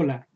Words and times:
Hola, 0.00 0.28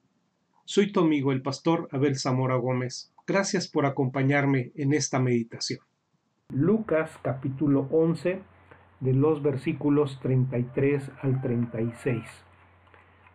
soy 0.65 0.91
tu 0.91 0.99
amigo 0.99 1.31
el 1.31 1.41
pastor 1.41 1.89
Abel 1.93 2.19
Zamora 2.19 2.57
Gómez. 2.57 3.15
Gracias 3.29 3.69
por 3.69 3.87
acompañarme 3.87 4.73
en 4.75 4.93
esta 4.93 5.21
meditación. 5.21 5.79
Lucas 6.49 7.17
capítulo 7.23 7.87
11 7.93 8.43
de 8.99 9.15
los 9.15 9.41
versículos 9.41 10.19
33 10.21 11.13
al 11.23 11.41
36. 11.41 12.25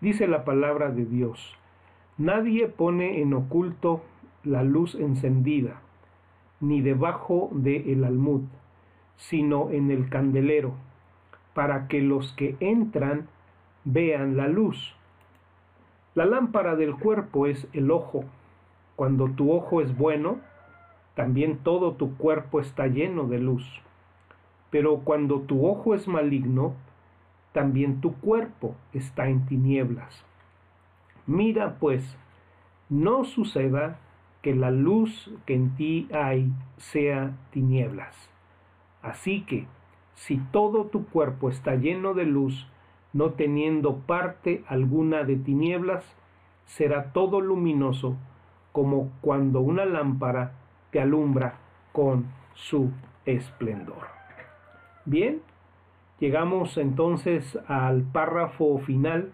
Dice 0.02 0.28
la 0.28 0.43
palabra 0.43 0.92
de 0.92 1.05
Dios, 1.05 1.55
Nadie 2.18 2.68
pone 2.68 3.21
en 3.21 3.34
oculto 3.34 4.04
la 4.44 4.64
luz 4.64 4.96
encendida, 4.96 5.80
ni 6.59 6.82
debajo 6.82 7.52
de 7.54 7.94
el 7.94 8.04
almud, 8.04 8.41
sino 9.16 9.71
en 9.71 9.91
el 9.91 10.10
candelero, 10.10 10.75
para 11.54 11.88
que 11.88 12.02
los 12.02 12.33
que 12.33 12.57
entran 12.60 13.30
vean 13.86 14.36
la 14.36 14.50
luz. 14.50 14.96
La 16.18 16.26
lámpara 16.26 16.76
del 16.76 16.96
cuerpo 16.96 17.46
es 17.46 17.68
el 17.74 17.92
ojo. 17.92 18.25
Cuando 18.96 19.30
tu 19.30 19.52
ojo 19.52 19.82
es 19.82 19.96
bueno, 19.96 20.39
también 21.14 21.60
todo 21.60 21.92
tu 21.92 22.18
cuerpo 22.18 22.60
está 22.60 22.88
lleno 22.88 23.28
de 23.28 23.38
luz. 23.38 23.64
Pero 24.72 25.02
cuando 25.02 25.42
tu 25.42 25.68
ojo 25.68 25.94
es 25.94 26.08
maligno, 26.08 26.74
también 27.52 28.02
tu 28.02 28.14
cuerpo 28.14 28.74
está 28.94 29.28
en 29.28 29.46
tinieblas. 29.46 30.25
Mira 31.28 31.75
pues, 31.80 32.17
no 32.89 33.23
suceda 33.23 34.00
que 34.42 34.56
la 34.56 34.72
luz 34.72 35.31
que 35.45 35.53
en 35.53 35.75
ti 35.75 36.09
hay 36.11 36.52
sea 36.78 37.38
tinieblas. 37.52 38.16
Así 39.03 39.42
que, 39.42 39.67
si 40.16 40.39
todo 40.52 40.86
tu 40.86 41.06
cuerpo 41.06 41.47
está 41.47 41.75
lleno 41.75 42.16
de 42.16 42.25
luz, 42.25 42.67
no 43.13 43.31
teniendo 43.31 43.97
parte 44.00 44.63
alguna 44.67 45.23
de 45.23 45.38
tinieblas, 45.38 46.03
será 46.66 47.11
todo 47.13 47.41
luminoso 47.41 48.17
como 48.72 49.11
cuando 49.22 49.61
una 49.61 49.86
lámpara 49.86 50.52
te 50.91 51.00
alumbra 51.00 51.55
con 51.94 52.25
su 52.53 52.91
esplendor. 53.25 54.08
Bien, 55.05 55.41
llegamos 56.19 56.78
entonces 56.78 57.58
al 57.67 58.03
párrafo 58.03 58.78
final 58.80 59.31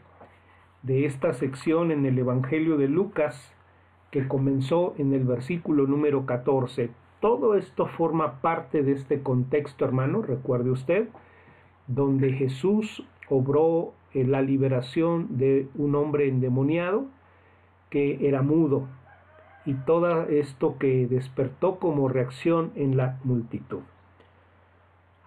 de 0.83 1.05
esta 1.05 1.33
sección 1.33 1.91
en 1.91 2.05
el 2.05 2.19
Evangelio 2.19 2.77
de 2.77 2.87
Lucas 2.87 3.53
que 4.11 4.27
comenzó 4.27 4.93
en 4.97 5.13
el 5.13 5.23
versículo 5.23 5.87
número 5.87 6.25
14. 6.25 6.91
Todo 7.19 7.55
esto 7.55 7.87
forma 7.87 8.41
parte 8.41 8.83
de 8.83 8.91
este 8.91 9.23
contexto, 9.23 9.85
hermano, 9.85 10.21
recuerde 10.21 10.69
usted, 10.69 11.07
donde 11.87 12.33
Jesús 12.33 13.03
obró 13.29 13.93
eh, 14.13 14.25
la 14.25 14.41
liberación 14.41 15.37
de 15.37 15.67
un 15.75 15.95
hombre 15.95 16.27
endemoniado 16.27 17.05
que 17.89 18.27
era 18.27 18.41
mudo 18.41 18.87
y 19.65 19.73
todo 19.73 20.23
esto 20.23 20.77
que 20.77 21.07
despertó 21.07 21.79
como 21.79 22.09
reacción 22.09 22.71
en 22.75 22.97
la 22.97 23.19
multitud. 23.23 23.81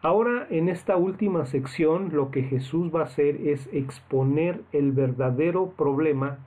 Ahora 0.02 0.46
en 0.50 0.68
esta 0.68 0.96
última 0.96 1.46
sección 1.46 2.10
lo 2.12 2.30
que 2.30 2.42
Jesús 2.42 2.94
va 2.94 3.00
a 3.00 3.04
hacer 3.04 3.36
es 3.48 3.68
exponer 3.72 4.62
el 4.72 4.92
verdadero 4.92 5.70
problema 5.70 6.38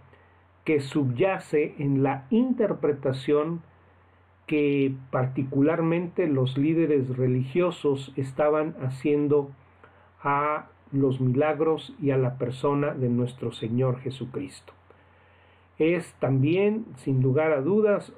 que 0.65 0.81
subyace 0.81 1.73
en 1.79 2.03
la 2.03 2.25
interpretación 2.29 3.61
que 4.45 4.93
particularmente 5.11 6.27
los 6.27 6.57
líderes 6.57 7.17
religiosos 7.17 8.13
estaban 8.15 8.75
haciendo 8.81 9.49
a 10.23 10.67
los 10.91 11.21
milagros 11.21 11.95
y 12.01 12.11
a 12.11 12.17
la 12.17 12.37
persona 12.37 12.93
de 12.93 13.09
nuestro 13.09 13.51
Señor 13.51 13.99
Jesucristo. 13.99 14.73
Es 15.77 16.13
también, 16.19 16.85
sin 16.97 17.21
lugar 17.21 17.53
a 17.53 17.61
dudas, 17.61 18.11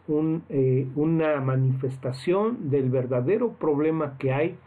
eh, 0.50 0.88
una 0.96 1.40
manifestación 1.42 2.72
del 2.72 2.90
verdadero 2.90 3.54
problema 3.54 4.18
que 4.18 4.34
hay 4.34 4.58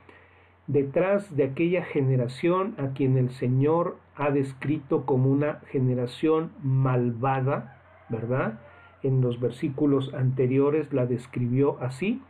detrás 0.66 1.36
de 1.36 1.44
aquella 1.44 1.82
generación 1.82 2.74
a 2.78 2.94
quien 2.94 3.18
el 3.18 3.30
Señor 3.30 3.96
ha 4.16 4.30
descrito 4.30 5.04
como 5.04 5.30
una 5.30 5.60
generación 5.70 6.52
malvada, 6.62 7.80
¿verdad? 8.08 8.60
En 9.02 9.20
los 9.20 9.40
versículos 9.40 10.14
anteriores 10.14 10.92
la 10.92 11.06
describió 11.06 11.78
así, 11.80 12.22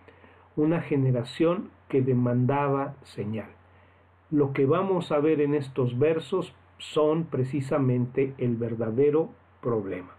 una 0.57 0.81
generación 0.81 1.71
que 1.89 2.01
demandaba 2.01 2.95
señal. 3.03 3.51
Lo 4.35 4.53
que 4.53 4.67
vamos 4.67 5.13
a 5.13 5.21
ver 5.21 5.41
en 5.41 5.55
estos 5.55 5.97
versos 5.97 6.53
son 6.79 7.23
precisamente 7.23 8.35
el 8.39 8.57
verdadero 8.57 9.29
problema. 9.63 10.11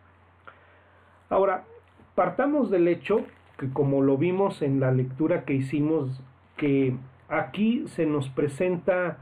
Ahora, 1.30 1.66
partamos 2.16 2.72
del 2.72 2.88
hecho 2.88 3.26
que 3.58 3.70
como 3.72 4.02
lo 4.02 4.18
vimos 4.18 4.62
en 4.62 4.80
la 4.80 4.94
lectura 4.94 5.44
que 5.44 5.56
hicimos, 5.56 6.22
que 6.56 6.96
aquí 7.28 7.90
se 7.90 8.06
nos 8.06 8.30
presenta 8.30 9.18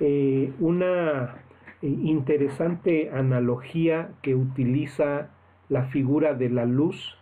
eh, 0.00 0.52
una 0.60 1.36
eh, 1.80 1.86
interesante 1.86 3.08
analogía 3.08 4.10
que 4.20 4.34
utiliza 4.34 5.30
la 5.70 5.84
figura 5.84 6.34
de 6.34 6.50
la 6.50 6.66
luz 6.66 7.16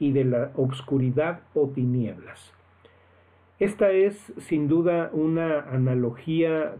y 0.00 0.10
de 0.10 0.24
la 0.24 0.50
obscuridad 0.56 1.42
o 1.54 1.68
tinieblas. 1.68 2.57
Esta 3.58 3.90
es 3.90 4.32
sin 4.38 4.68
duda 4.68 5.10
una 5.12 5.60
analogía 5.60 6.76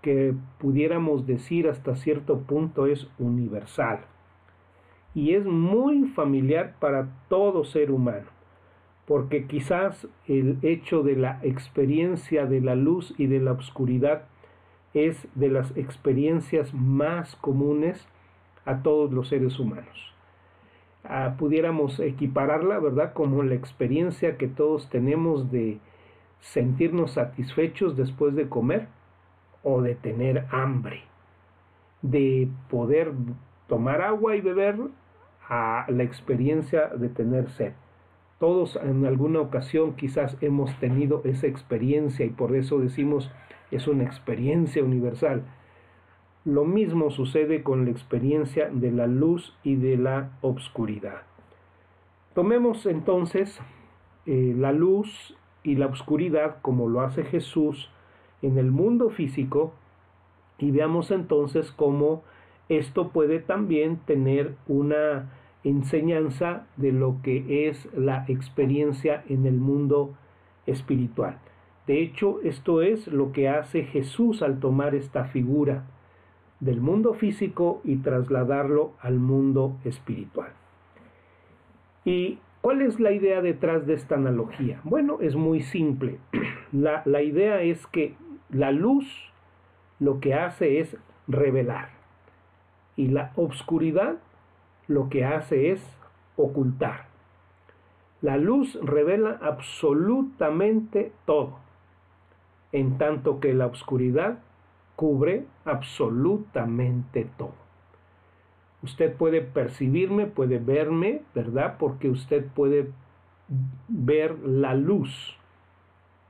que 0.00 0.34
pudiéramos 0.58 1.26
decir 1.26 1.68
hasta 1.68 1.94
cierto 1.94 2.40
punto 2.40 2.86
es 2.86 3.08
universal 3.18 4.00
y 5.14 5.34
es 5.34 5.44
muy 5.44 6.06
familiar 6.08 6.74
para 6.80 7.08
todo 7.28 7.64
ser 7.64 7.90
humano 7.90 8.26
porque 9.06 9.46
quizás 9.46 10.08
el 10.26 10.58
hecho 10.62 11.02
de 11.02 11.16
la 11.16 11.38
experiencia 11.42 12.46
de 12.46 12.60
la 12.60 12.74
luz 12.74 13.14
y 13.18 13.26
de 13.26 13.40
la 13.40 13.52
oscuridad 13.52 14.22
es 14.94 15.28
de 15.34 15.48
las 15.48 15.76
experiencias 15.76 16.72
más 16.72 17.36
comunes 17.36 18.06
a 18.64 18.82
todos 18.82 19.12
los 19.12 19.28
seres 19.28 19.58
humanos. 19.58 20.14
Ah, 21.04 21.34
pudiéramos 21.38 21.98
equipararla, 21.98 22.78
¿verdad?, 22.78 23.12
como 23.12 23.42
la 23.42 23.54
experiencia 23.54 24.36
que 24.36 24.46
todos 24.46 24.88
tenemos 24.88 25.50
de 25.50 25.78
sentirnos 26.42 27.12
satisfechos 27.12 27.96
después 27.96 28.34
de 28.34 28.48
comer 28.48 28.88
o 29.62 29.80
de 29.80 29.94
tener 29.94 30.46
hambre, 30.50 31.04
de 32.02 32.48
poder 32.68 33.12
tomar 33.68 34.02
agua 34.02 34.34
y 34.34 34.40
beber 34.40 34.76
a 35.48 35.86
la 35.88 36.02
experiencia 36.02 36.88
de 36.88 37.08
tener 37.08 37.48
sed. 37.50 37.72
Todos 38.40 38.76
en 38.82 39.06
alguna 39.06 39.40
ocasión 39.40 39.94
quizás 39.94 40.36
hemos 40.40 40.74
tenido 40.80 41.22
esa 41.24 41.46
experiencia 41.46 42.26
y 42.26 42.30
por 42.30 42.56
eso 42.56 42.80
decimos 42.80 43.30
es 43.70 43.86
una 43.86 44.02
experiencia 44.02 44.82
universal. 44.82 45.44
Lo 46.44 46.64
mismo 46.64 47.12
sucede 47.12 47.62
con 47.62 47.84
la 47.84 47.92
experiencia 47.92 48.68
de 48.68 48.90
la 48.90 49.06
luz 49.06 49.56
y 49.62 49.76
de 49.76 49.96
la 49.96 50.32
obscuridad. 50.40 51.22
Tomemos 52.34 52.84
entonces 52.86 53.60
eh, 54.26 54.54
la 54.56 54.72
luz 54.72 55.36
y 55.64 55.76
la 55.76 55.86
obscuridad 55.86 56.56
como 56.62 56.88
lo 56.88 57.00
hace 57.00 57.24
Jesús 57.24 57.90
en 58.42 58.58
el 58.58 58.70
mundo 58.70 59.10
físico 59.10 59.72
y 60.58 60.70
veamos 60.70 61.10
entonces 61.10 61.72
cómo 61.72 62.22
esto 62.68 63.08
puede 63.08 63.40
también 63.40 63.98
tener 64.06 64.56
una 64.66 65.30
enseñanza 65.64 66.66
de 66.76 66.92
lo 66.92 67.16
que 67.22 67.68
es 67.68 67.88
la 67.94 68.24
experiencia 68.28 69.24
en 69.28 69.46
el 69.46 69.54
mundo 69.54 70.14
espiritual. 70.66 71.38
De 71.86 72.00
hecho, 72.00 72.40
esto 72.42 72.82
es 72.82 73.08
lo 73.08 73.32
que 73.32 73.48
hace 73.48 73.84
Jesús 73.84 74.42
al 74.42 74.60
tomar 74.60 74.94
esta 74.94 75.24
figura 75.24 75.84
del 76.60 76.80
mundo 76.80 77.14
físico 77.14 77.80
y 77.84 77.96
trasladarlo 77.96 78.92
al 79.00 79.18
mundo 79.18 79.76
espiritual. 79.84 80.52
¿Y 82.04 82.38
cuál 82.62 82.80
es 82.80 82.98
la 82.98 83.12
idea 83.12 83.42
detrás 83.42 83.86
de 83.86 83.92
esta 83.92 84.14
analogía? 84.14 84.80
Bueno, 84.84 85.18
es 85.20 85.36
muy 85.36 85.60
simple. 85.60 86.18
La, 86.72 87.02
la 87.04 87.20
idea 87.20 87.60
es 87.60 87.86
que 87.86 88.14
la 88.48 88.72
luz 88.72 89.04
lo 90.00 90.20
que 90.20 90.32
hace 90.32 90.80
es 90.80 90.96
revelar 91.28 91.90
y 92.96 93.08
la 93.08 93.32
obscuridad 93.36 94.16
lo 94.88 95.10
que 95.10 95.26
hace 95.26 95.70
es 95.70 95.82
ocultar. 96.36 97.06
La 98.22 98.36
luz 98.36 98.78
revela 98.82 99.38
absolutamente 99.42 101.12
todo, 101.26 101.58
en 102.72 102.96
tanto 102.96 103.40
que 103.40 103.52
la 103.52 103.66
oscuridad 103.66 104.38
cubre 104.96 105.44
absolutamente 105.64 107.28
todo. 107.36 107.61
Usted 108.82 109.14
puede 109.14 109.42
percibirme, 109.42 110.26
puede 110.26 110.58
verme, 110.58 111.22
¿verdad? 111.34 111.76
Porque 111.78 112.08
usted 112.10 112.46
puede 112.54 112.90
ver 113.88 114.38
la 114.40 114.74
luz 114.74 115.36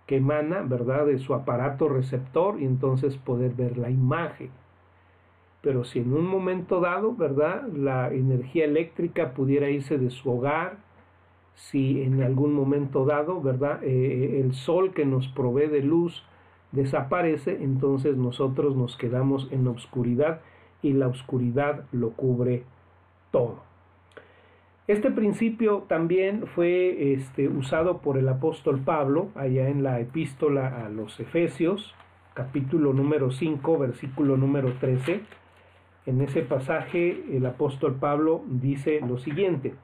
que 0.07 0.17
emana, 0.17 0.63
¿verdad?, 0.63 1.07
de 1.07 1.19
su 1.19 1.35
aparato 1.35 1.89
receptor 1.89 2.61
y 2.61 2.65
entonces 2.65 3.17
poder 3.17 3.53
ver 3.55 3.79
la 3.79 3.91
imagen. 3.91 4.51
pero 5.63 5.85
si 5.85 6.01
en 6.01 6.13
un 6.13 6.27
momento 6.27 6.81
dado, 6.81 7.15
¿verdad? 7.15 7.69
La 7.69 8.13
energía 8.13 8.65
eléctrica 8.65 9.33
pudiera 9.33 9.71
irse 9.71 9.97
de 9.97 10.11
su 10.11 10.31
hogar, 10.31 10.79
si 11.55 12.03
en 12.03 12.23
algún 12.23 12.53
momento 12.53 13.05
dado, 13.05 13.41
¿verdad? 13.41 13.81
Eh, 13.85 14.41
el 14.41 14.55
sol 14.55 14.93
que 14.93 15.07
nos 15.07 15.29
provee 15.29 15.69
de 15.69 15.83
luz 15.83 16.25
desaparece, 16.73 17.63
entonces 17.63 18.17
nosotros 18.17 18.75
nos 18.77 18.97
quedamos 18.97 19.49
en 19.53 19.65
la 19.65 19.71
oscuridad 19.71 20.41
y 20.83 20.93
la 20.93 21.09
oscuridad 21.09 21.85
lo 21.93 22.11
cubre 22.11 22.65
todo. 23.31 23.63
Este 24.89 25.11
principio 25.11 25.85
también 25.89 26.47
fue 26.47 27.15
este, 27.15 27.49
usado 27.49 27.99
por 27.99 28.19
el 28.19 28.29
apóstol 28.29 28.81
Pablo 28.81 29.29
allá 29.35 29.69
en 29.69 29.83
la 29.83 30.01
epístola 30.01 30.85
a 30.85 30.89
los 30.89 31.19
Efesios, 31.21 31.95
capítulo 32.35 32.93
número 32.93 33.31
5, 33.31 33.79
versículo 33.79 34.37
número 34.37 34.73
13 34.75 35.23
en 36.05 36.21
ese 36.21 36.43
pasaje 36.43 37.25
el 37.31 37.47
apóstol 37.47 37.95
Pablo 37.95 38.43
dice 38.49 39.01
lo 39.01 39.19
siguiente, 39.19 39.75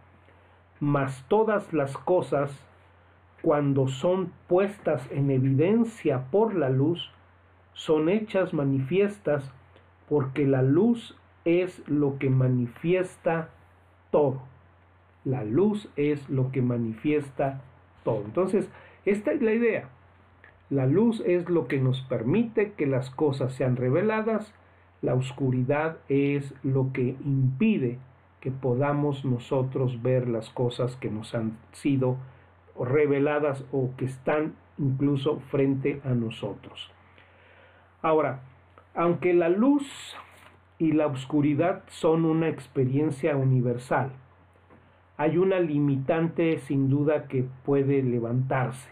mas 0.80 1.24
todas 1.28 1.72
las 1.72 1.96
cosas, 1.96 2.50
cuando 3.40 3.86
son 3.86 4.32
puestas 4.48 5.08
en 5.12 5.30
evidencia 5.30 6.24
por 6.32 6.56
la 6.56 6.70
luz, 6.70 7.12
son 7.72 8.08
hechas 8.08 8.52
manifiestas 8.52 9.52
porque 10.08 10.46
la 10.46 10.62
luz 10.62 11.16
es 11.44 11.82
lo 11.86 12.18
que 12.18 12.30
manifiesta 12.30 13.50
todo. 14.10 14.42
La 15.24 15.44
luz 15.44 15.88
es 15.96 16.28
lo 16.28 16.50
que 16.50 16.62
manifiesta 16.62 17.60
todo. 18.04 18.22
Entonces, 18.24 18.68
esta 19.04 19.32
es 19.32 19.42
la 19.42 19.52
idea. 19.52 19.88
La 20.70 20.86
luz 20.86 21.22
es 21.26 21.48
lo 21.48 21.66
que 21.68 21.78
nos 21.78 22.02
permite 22.02 22.72
que 22.72 22.86
las 22.86 23.10
cosas 23.10 23.52
sean 23.54 23.76
reveladas 23.76 24.52
la 25.00 25.14
oscuridad 25.14 25.98
es 26.08 26.52
lo 26.64 26.92
que 26.92 27.16
impide 27.24 27.98
que 28.40 28.50
podamos 28.50 29.24
nosotros 29.24 30.02
ver 30.02 30.28
las 30.28 30.50
cosas 30.50 30.96
que 30.96 31.08
nos 31.08 31.34
han 31.34 31.56
sido 31.72 32.16
reveladas 32.78 33.64
o 33.72 33.90
que 33.96 34.06
están 34.06 34.54
incluso 34.76 35.38
frente 35.50 36.00
a 36.04 36.10
nosotros. 36.10 36.90
Ahora, 38.02 38.40
aunque 38.98 39.32
la 39.32 39.48
luz 39.48 39.86
y 40.78 40.92
la 40.92 41.06
oscuridad 41.06 41.84
son 41.88 42.24
una 42.24 42.48
experiencia 42.48 43.36
universal, 43.36 44.10
hay 45.16 45.38
una 45.38 45.60
limitante 45.60 46.58
sin 46.58 46.88
duda 46.88 47.28
que 47.28 47.44
puede 47.64 48.02
levantarse 48.02 48.90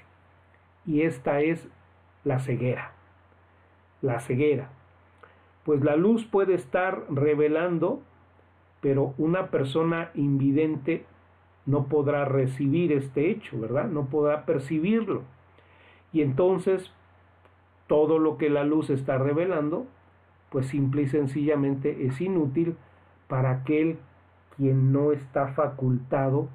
y 0.86 1.02
esta 1.02 1.40
es 1.40 1.68
la 2.24 2.38
ceguera. 2.38 2.92
La 4.00 4.20
ceguera 4.20 4.70
pues 5.66 5.82
la 5.82 5.96
luz 5.96 6.24
puede 6.24 6.54
estar 6.54 7.06
revelando, 7.10 8.00
pero 8.80 9.14
una 9.18 9.50
persona 9.50 10.12
invidente 10.14 11.04
no 11.66 11.86
podrá 11.86 12.24
recibir 12.24 12.92
este 12.92 13.30
hecho, 13.30 13.58
¿verdad? 13.58 13.86
No 13.88 14.06
podrá 14.06 14.46
percibirlo. 14.46 15.22
Y 16.12 16.22
entonces 16.22 16.92
todo 17.88 18.20
lo 18.20 18.38
que 18.38 18.48
la 18.48 18.62
luz 18.62 18.90
está 18.90 19.18
revelando, 19.18 19.86
pues 20.56 20.68
simple 20.68 21.02
y 21.02 21.06
sencillamente 21.06 22.06
es 22.06 22.18
inútil 22.18 22.76
para 23.28 23.50
aquel 23.50 23.98
quien 24.56 24.90
no 24.90 25.12
está 25.12 25.48
facultado 25.48 26.48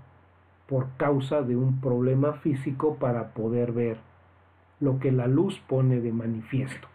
por 0.66 0.88
causa 0.98 1.44
de 1.44 1.56
un 1.56 1.80
problema 1.82 2.34
físico 2.34 2.96
para 2.96 3.36
poder 3.36 3.74
ver 3.74 3.98
lo 4.80 4.98
que 4.98 5.12
la 5.12 5.28
luz 5.28 5.60
pone 5.68 6.00
de 6.00 6.12
manifiesto. 6.12 6.88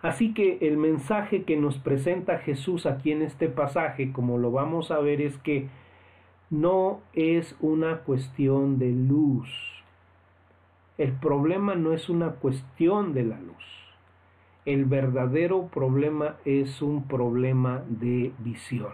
Así 0.00 0.32
que 0.32 0.56
el 0.62 0.78
mensaje 0.78 1.42
que 1.42 1.58
nos 1.58 1.76
presenta 1.76 2.38
Jesús 2.38 2.86
aquí 2.86 3.12
en 3.12 3.20
este 3.20 3.50
pasaje, 3.50 4.12
como 4.12 4.38
lo 4.38 4.50
vamos 4.52 4.90
a 4.90 4.98
ver, 5.00 5.20
es 5.20 5.36
que 5.36 5.68
no 6.48 7.00
es 7.12 7.54
una 7.60 7.98
cuestión 7.98 8.78
de 8.78 8.92
luz. 8.92 9.50
El 10.96 11.12
problema 11.12 11.74
no 11.74 11.92
es 11.92 12.08
una 12.08 12.30
cuestión 12.30 13.12
de 13.12 13.24
la 13.24 13.38
luz. 13.38 13.85
El 14.66 14.84
verdadero 14.84 15.68
problema 15.68 16.36
es 16.44 16.82
un 16.82 17.04
problema 17.06 17.84
de 17.88 18.32
visión. 18.40 18.90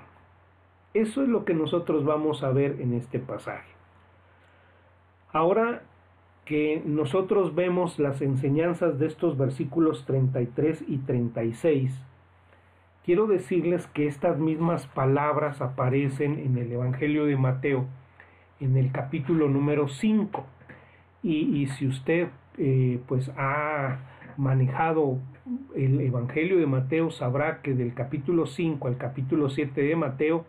Eso 0.92 1.22
es 1.22 1.28
lo 1.30 1.46
que 1.46 1.54
nosotros 1.54 2.04
vamos 2.04 2.42
a 2.42 2.50
ver 2.50 2.82
en 2.82 2.92
este 2.92 3.18
pasaje. 3.18 3.72
Ahora 5.32 5.82
que 6.44 6.82
nosotros 6.84 7.54
vemos 7.54 7.98
las 7.98 8.20
enseñanzas 8.20 8.98
de 8.98 9.06
estos 9.06 9.38
versículos 9.38 10.04
33 10.04 10.84
y 10.86 10.98
36, 10.98 11.98
quiero 13.02 13.26
decirles 13.26 13.86
que 13.86 14.06
estas 14.06 14.38
mismas 14.38 14.86
palabras 14.88 15.62
aparecen 15.62 16.38
en 16.38 16.58
el 16.58 16.70
Evangelio 16.70 17.24
de 17.24 17.38
Mateo, 17.38 17.86
en 18.60 18.76
el 18.76 18.92
capítulo 18.92 19.48
número 19.48 19.88
5. 19.88 20.44
Y, 21.22 21.66
si 21.78 21.86
usted 21.86 22.28
eh, 22.58 23.00
pues 23.06 23.30
ha 23.38 24.11
manejado 24.36 25.18
el 25.74 26.00
Evangelio 26.00 26.58
de 26.58 26.66
Mateo, 26.66 27.10
sabrá 27.10 27.62
que 27.62 27.74
del 27.74 27.94
capítulo 27.94 28.46
5 28.46 28.88
al 28.88 28.96
capítulo 28.96 29.50
7 29.50 29.82
de 29.82 29.96
Mateo 29.96 30.44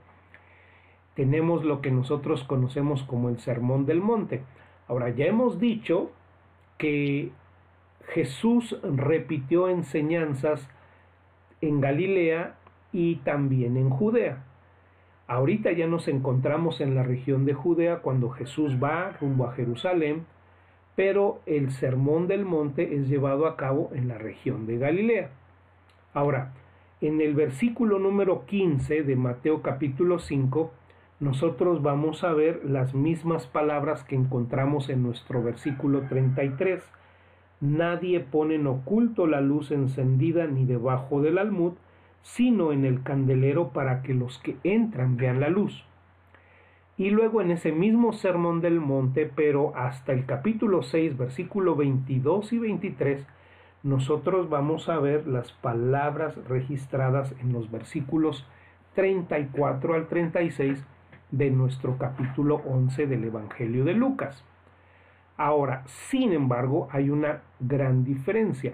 tenemos 1.16 1.64
lo 1.64 1.82
que 1.82 1.92
nosotros 1.92 2.44
conocemos 2.44 3.04
como 3.04 3.30
el 3.30 3.40
Sermón 3.40 3.86
del 3.86 4.02
Monte. 4.02 4.44
Ahora, 4.88 5.10
ya 5.10 5.26
hemos 5.26 5.60
dicho 5.60 6.12
que 6.78 7.32
Jesús 8.10 8.78
repitió 8.84 9.70
enseñanzas 9.70 10.68
en 11.62 11.82
Galilea 11.82 12.56
y 12.92 13.18
también 13.18 13.78
en 13.78 13.90
Judea. 13.90 14.44
Ahorita 15.28 15.72
ya 15.72 15.88
nos 15.88 16.08
encontramos 16.08 16.82
en 16.82 16.96
la 16.96 17.04
región 17.04 17.46
de 17.46 17.54
Judea 17.54 18.00
cuando 18.00 18.30
Jesús 18.30 18.78
va 18.84 19.12
rumbo 19.22 19.48
a 19.48 19.54
Jerusalén, 19.54 20.26
pero 20.96 21.42
el 21.46 21.72
sermón 21.72 22.28
del 22.28 22.46
monte 22.46 22.96
es 22.96 23.08
llevado 23.08 23.48
a 23.48 23.56
cabo 23.56 23.90
en 23.94 24.08
la 24.08 24.18
región 24.18 24.66
de 24.68 24.78
Galilea. 24.78 25.30
Ahora, 26.14 26.54
en 27.02 27.20
el 27.20 27.34
versículo 27.34 28.00
número 28.00 28.46
15 28.46 29.04
de 29.04 29.16
Mateo 29.16 29.62
capítulo 29.62 30.20
5, 30.20 30.72
nosotros 31.20 31.82
vamos 31.82 32.24
a 32.24 32.34
ver 32.34 32.62
las 32.64 32.94
mismas 32.94 33.48
palabras 33.48 34.04
que 34.04 34.16
encontramos 34.16 34.90
en 34.90 35.04
nuestro 35.04 35.42
versículo 35.42 36.02
33. 36.08 36.84
Nadie 37.62 38.20
pone 38.20 38.56
en 38.56 38.68
oculto 38.68 39.26
la 39.26 39.42
luz 39.42 39.72
encendida 39.72 40.48
ni 40.48 40.66
debajo 40.66 41.22
del 41.22 41.38
almud, 41.38 41.74
sino 42.22 42.72
en 42.72 42.86
el 42.86 43.04
candelero 43.04 43.70
para 43.70 44.02
que 44.02 44.14
los 44.14 44.38
que 44.40 44.58
entran 44.64 45.18
vean 45.18 45.40
la 45.40 45.50
luz. 45.50 45.86
Y 46.96 47.10
luego 47.10 47.42
en 47.42 47.50
ese 47.50 47.72
mismo 47.72 48.14
sermón 48.14 48.62
del 48.62 48.80
monte, 48.80 49.32
pero 49.36 49.76
hasta 49.76 50.12
el 50.12 50.26
capítulo 50.26 50.84
6, 50.84 51.18
versículo 51.18 51.76
22 51.76 52.54
y 52.54 52.60
23, 52.60 53.26
nosotros 53.82 54.48
vamos 54.50 54.90
a 54.90 55.00
ver 55.00 55.28
las 55.28 55.52
palabras 55.52 56.36
registradas 56.48 57.34
en 57.42 57.52
los 57.52 57.72
versículos 57.72 58.46
34 58.94 59.96
al 59.96 60.08
36 60.08 60.86
de 61.32 61.50
nuestro 61.50 61.98
capítulo 61.98 62.62
11 62.66 63.08
del 63.08 63.24
Evangelio 63.24 63.84
de 63.86 63.94
Lucas. 63.94 64.44
Ahora, 65.36 65.84
sin 65.88 66.32
embargo, 66.32 66.88
hay 66.92 67.10
una 67.10 67.42
gran 67.60 68.04
diferencia 68.04 68.74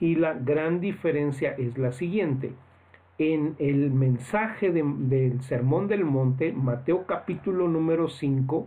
y 0.00 0.16
la 0.16 0.34
gran 0.34 0.80
diferencia 0.80 1.52
es 1.52 1.78
la 1.78 1.92
siguiente. 1.92 2.54
En 3.18 3.56
el 3.58 3.90
mensaje 3.90 4.72
del 4.72 5.42
Sermón 5.42 5.86
del 5.86 6.04
Monte, 6.04 6.52
Mateo 6.52 7.06
capítulo 7.06 7.68
número 7.68 8.08
5, 8.08 8.66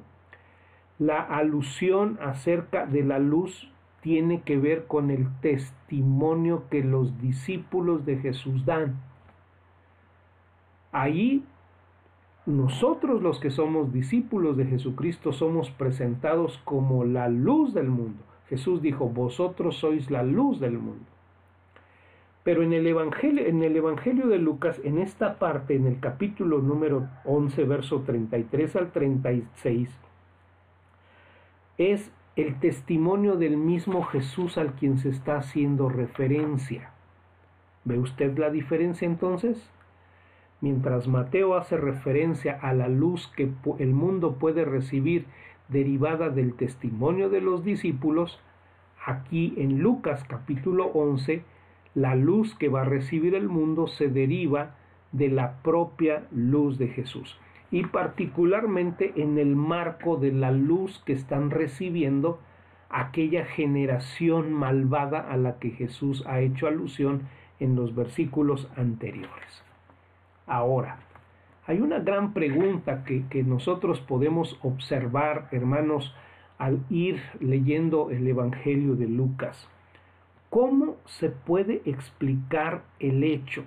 la 1.00 1.20
alusión 1.22 2.20
acerca 2.22 2.86
de 2.86 3.04
la 3.04 3.18
luz 3.18 3.72
tiene 4.02 4.44
que 4.44 4.58
ver 4.58 4.86
con 4.86 5.10
el 5.10 5.28
testimonio 5.42 6.66
que 6.70 6.84
los 6.84 7.20
discípulos 7.20 8.06
de 8.06 8.18
Jesús 8.18 8.66
dan. 8.66 9.02
Ahí 10.92 11.44
nosotros 12.46 13.24
los 13.24 13.40
que 13.40 13.50
somos 13.50 13.92
discípulos 13.92 14.56
de 14.58 14.66
Jesucristo 14.66 15.34
somos 15.34 15.72
presentados 15.72 16.62
como 16.64 17.04
la 17.04 17.28
luz 17.28 17.74
del 17.74 17.90
mundo. 17.90 18.22
Jesús 18.48 18.84
dijo, 18.84 19.10
vosotros 19.10 19.78
sois 19.78 20.12
la 20.12 20.22
luz 20.22 20.60
del 20.60 20.78
mundo. 20.78 21.15
Pero 22.46 22.62
en 22.62 22.74
el 22.74 22.86
Evangelio, 22.86 23.44
en 23.44 23.64
el 23.64 23.76
Evangelio 23.76 24.28
de 24.28 24.38
Lucas, 24.38 24.80
en 24.84 25.00
esta 25.00 25.40
parte, 25.40 25.76
en 25.76 25.88
el 25.88 26.00
capítulo 26.00 26.60
número 26.60 27.10
11, 27.24 27.64
verso 27.64 28.02
33 28.02 28.76
al 28.76 28.92
36, 28.92 29.90
es 31.80 32.12
el 32.36 32.60
testimonio 32.60 33.36
del 33.36 33.58
mismo 33.58 34.04
Jesús 34.04 34.60
al 34.60 34.74
quien 34.74 35.00
se 35.00 35.10
está 35.10 35.38
haciendo 35.38 35.90
referencia. 35.90 36.92
¿Ve 37.84 37.98
usted 37.98 38.38
la 38.38 38.52
diferencia 38.52 39.08
entonces? 39.08 39.72
Mientras 40.62 41.08
Mateo 41.08 41.56
hace 41.56 41.78
referencia 41.78 42.60
a 42.62 42.74
la 42.74 42.90
luz 42.90 43.28
que 43.36 43.50
el 43.80 43.92
mundo 43.92 44.36
puede 44.36 44.66
recibir 44.66 45.26
derivada 45.68 46.30
del 46.30 46.54
testimonio 46.54 47.30
de 47.30 47.42
los 47.42 47.64
discípulos, 47.64 48.40
aquí 49.04 49.56
en 49.58 49.80
Lucas 49.80 50.24
capítulo 50.28 50.92
11, 50.94 51.44
la 51.96 52.16
luz 52.16 52.54
que 52.56 52.70
va 52.70 52.82
a 52.82 52.86
recibir 52.86 53.34
el 53.34 53.48
mundo 53.48 53.88
se 53.88 54.10
deriva 54.10 54.76
de 55.12 55.30
la 55.30 55.62
propia 55.64 56.24
luz 56.32 56.78
de 56.78 56.90
Jesús 56.90 57.40
y 57.72 57.86
particularmente 57.86 59.14
en 59.16 59.38
el 59.38 59.56
marco 59.56 60.18
de 60.18 60.32
la 60.32 60.52
luz 60.52 61.02
que 61.06 61.14
están 61.14 61.50
recibiendo 61.50 62.40
aquella 62.90 63.46
generación 63.46 64.54
malvada 64.54 65.20
a 65.20 65.38
la 65.38 65.58
que 65.60 65.72
Jesús 65.72 66.24
ha 66.28 66.42
hecho 66.42 66.68
alusión 66.68 67.24
en 67.60 67.76
los 67.76 67.96
versículos 67.96 68.70
anteriores. 68.78 69.64
Ahora, 70.46 71.00
hay 71.66 71.82
una 71.82 72.00
gran 72.00 72.34
pregunta 72.34 73.04
que, 73.04 73.26
que 73.30 73.44
nosotros 73.44 74.00
podemos 74.02 74.60
observar, 74.62 75.48
hermanos, 75.52 76.14
al 76.58 76.80
ir 76.90 77.22
leyendo 77.40 78.12
el 78.12 78.28
Evangelio 78.28 78.96
de 78.96 79.08
Lucas. 79.08 79.68
¿Cómo 80.56 80.96
se 81.04 81.32
puede 81.32 81.82
explicar 81.84 82.86
el 83.02 83.26
hecho 83.26 83.66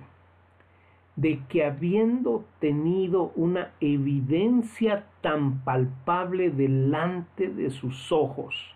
de 1.15 1.39
que 1.47 1.63
habiendo 1.63 2.45
tenido 2.59 3.31
una 3.35 3.73
evidencia 3.79 5.05
tan 5.21 5.59
palpable 5.59 6.49
delante 6.49 7.47
de 7.47 7.69
sus 7.69 8.11
ojos, 8.11 8.73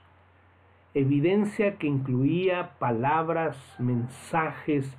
evidencia 0.93 1.79
que 1.79 1.87
incluía 1.87 2.77
palabras, 2.77 3.57
mensajes, 3.79 4.95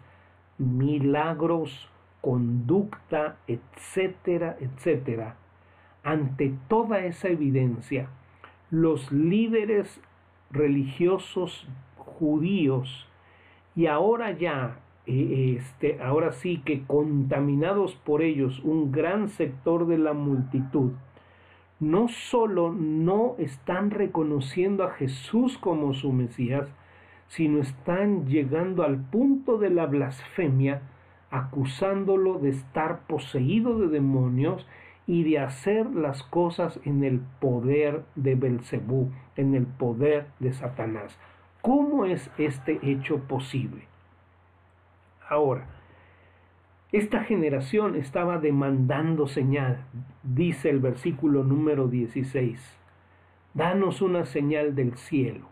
milagros, 0.59 1.89
conducta, 2.21 3.37
etcétera, 3.47 4.57
etcétera, 4.59 5.37
ante 6.03 6.53
toda 6.67 7.05
esa 7.05 7.29
evidencia, 7.29 8.09
los 8.73 9.13
líderes 9.13 10.01
religiosos 10.51 11.69
judíos 12.19 13.07
y 13.77 13.87
ahora 13.87 14.33
ya 14.33 14.79
eh, 15.07 15.57
este 15.59 16.03
ahora 16.03 16.33
sí 16.33 16.63
que 16.65 16.83
contaminados 16.85 17.95
por 17.95 18.23
ellos 18.23 18.61
un 18.65 18.93
gran 18.93 19.29
sector 19.29 19.87
de 19.87 19.99
la 19.99 20.13
multitud 20.13 20.93
no 21.81 22.09
solo 22.09 22.73
no 22.73 23.35
están 23.39 23.91
reconociendo 23.91 24.85
a 24.85 24.93
Jesús 24.93 25.59
como 25.59 25.93
su 25.93 26.13
Mesías, 26.13 26.69
sino 27.29 27.61
están 27.61 28.27
llegando 28.27 28.85
al 28.85 28.99
punto 28.99 29.59
de 29.59 29.71
la 29.71 29.87
blasfemia, 29.87 30.83
acusándolo 31.31 32.39
de 32.39 32.51
estar 32.51 33.07
poseído 33.07 33.79
de 33.79 33.89
demonios 33.89 34.67
y 35.07 35.25
de 35.25 35.41
hacer 35.41 35.95
las 35.95 36.23
cosas 36.23 36.81
en 36.85 37.05
el 37.05 37.21
poder 37.41 38.05
de 38.15 38.35
Belcebú, 38.37 39.11
en 39.37 39.55
el 39.55 39.67
poder 39.67 40.29
de 40.39 40.53
Satanás. 40.53 41.19
¿Cómo 41.65 42.05
es 42.05 42.31
este 42.37 42.79
hecho 42.83 43.21
posible? 43.21 43.85
Ahora, 45.27 45.65
esta 46.93 47.25
generación 47.25 47.97
estaba 47.97 48.37
demandando 48.37 49.27
señal, 49.27 49.87
dice 50.23 50.69
el 50.69 50.79
versículo 50.81 51.43
número 51.43 51.89
16. 51.89 52.61
Danos 53.55 54.03
una 54.03 54.27
señal 54.27 54.75
del 54.75 54.99
cielo. 54.99 55.47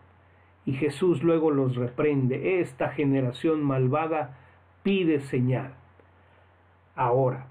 Y 0.67 0.73
Jesús 0.73 1.23
luego 1.23 1.49
los 1.49 1.75
reprende. 1.75 2.59
Esta 2.59 2.89
generación 2.89 3.63
malvada 3.63 4.37
pide 4.83 5.19
señal. 5.19 5.73
Ahora, 6.95 7.47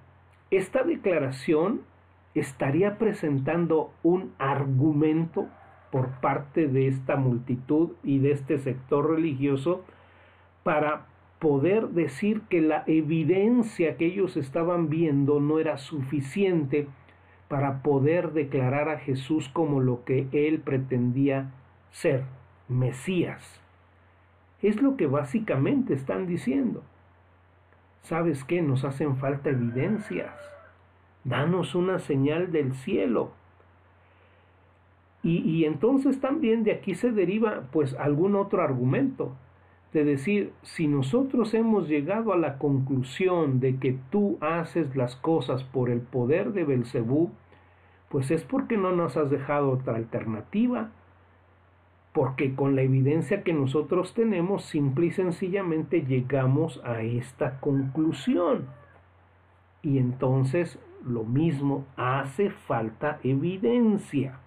esta 0.52 0.85
declaración 0.85 1.81
estaría 2.37 2.97
presentando 2.97 3.92
un 4.04 4.33
argumento 4.38 5.49
por 5.92 6.08
parte 6.20 6.66
de 6.66 6.88
esta 6.88 7.16
multitud 7.16 7.90
y 8.02 8.18
de 8.18 8.32
este 8.32 8.58
sector 8.58 9.11
religioso 9.11 9.84
para 10.64 11.06
poder 11.38 11.88
decir 11.88 12.40
que 12.49 12.62
la 12.62 12.82
evidencia 12.87 13.96
que 13.99 14.06
ellos 14.06 14.37
estaban 14.37 14.88
viendo 14.88 15.38
no 15.38 15.58
era 15.58 15.76
suficiente 15.76 16.88
para 17.49 17.82
poder 17.82 18.32
declarar 18.32 18.88
a 18.88 18.99
Jesús 18.99 19.50
como 19.50 19.80
lo 19.80 20.04
que 20.04 20.28
él 20.32 20.61
pretendía 20.61 21.50
ser, 21.90 22.22
Mesías. 22.68 23.61
Es 24.62 24.80
lo 24.80 24.96
que 24.96 25.06
básicamente 25.06 25.92
están 25.92 26.26
diciendo. 26.26 26.82
¿Sabes 28.00 28.44
qué? 28.44 28.62
Nos 28.62 28.84
hacen 28.84 29.16
falta 29.16 29.50
evidencias. 29.50 30.32
Danos 31.25 31.75
una 31.75 31.99
señal 31.99 32.50
del 32.50 32.72
cielo. 32.72 33.32
Y, 35.25 35.64
entonces 35.67 36.21
también 36.21 36.64
de 36.64 36.73
aquí 36.73 36.95
se 36.95 37.12
deriva 37.12 37.69
pues 37.71 37.95
algún 37.95 38.35
otro 38.35 38.61
argumento, 38.61 39.37
de 39.93 40.05
decir, 40.05 40.52
si 40.62 40.88
nosotros 40.88 41.55
hemos 41.55 41.88
llegado 41.88 42.33
a 42.33 42.38
la 42.38 42.59
conclusión 42.59 43.61
de 43.61 43.76
que 43.76 43.99
tú 44.11 44.38
haces 44.41 44.97
las 44.97 45.14
cosas 45.17 45.62
por 45.62 45.91
el 45.91 46.00
poder 46.00 46.52
de 46.52 46.64
Belcebú, 46.64 47.31
pues 48.09 48.31
es 48.31 48.43
porque 48.43 48.76
no 48.76 48.91
nos 48.93 49.17
has 49.17 49.31
dejado 49.31 49.71
otra 49.71 49.97
alternativa, 49.97 50.91
porque 52.12 52.55
con 52.55 52.75
la 52.75 52.83
evidencia 52.83 53.43
que 53.43 53.52
nosotros 53.52 54.14
tenemos, 54.14 54.64
simple 54.64 55.07
y 55.07 55.11
sencillamente 55.12 56.02
llegamos 56.02 56.81
a 56.85 57.02
esta 57.02 57.61
conclusión. 57.61 58.67
Y 59.83 59.99
entonces 59.99 60.79
lo 61.05 61.25
mismo, 61.25 61.85
hace 61.97 62.50
falta 62.50 63.19
evidencia. 63.23 64.38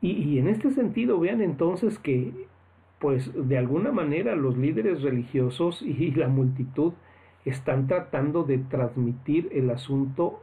Y, 0.00 0.12
y, 0.12 0.38
en 0.38 0.48
este 0.48 0.70
sentido, 0.70 1.18
vean 1.20 1.40
entonces 1.40 1.98
que, 1.98 2.32
pues 2.98 3.30
de 3.34 3.58
alguna 3.58 3.92
manera 3.92 4.34
los 4.34 4.56
líderes 4.56 5.02
religiosos 5.02 5.82
y 5.82 6.10
la 6.12 6.28
multitud 6.28 6.92
están 7.44 7.86
tratando 7.86 8.44
de 8.44 8.58
transmitir 8.58 9.48
el 9.52 9.70
asunto 9.70 10.40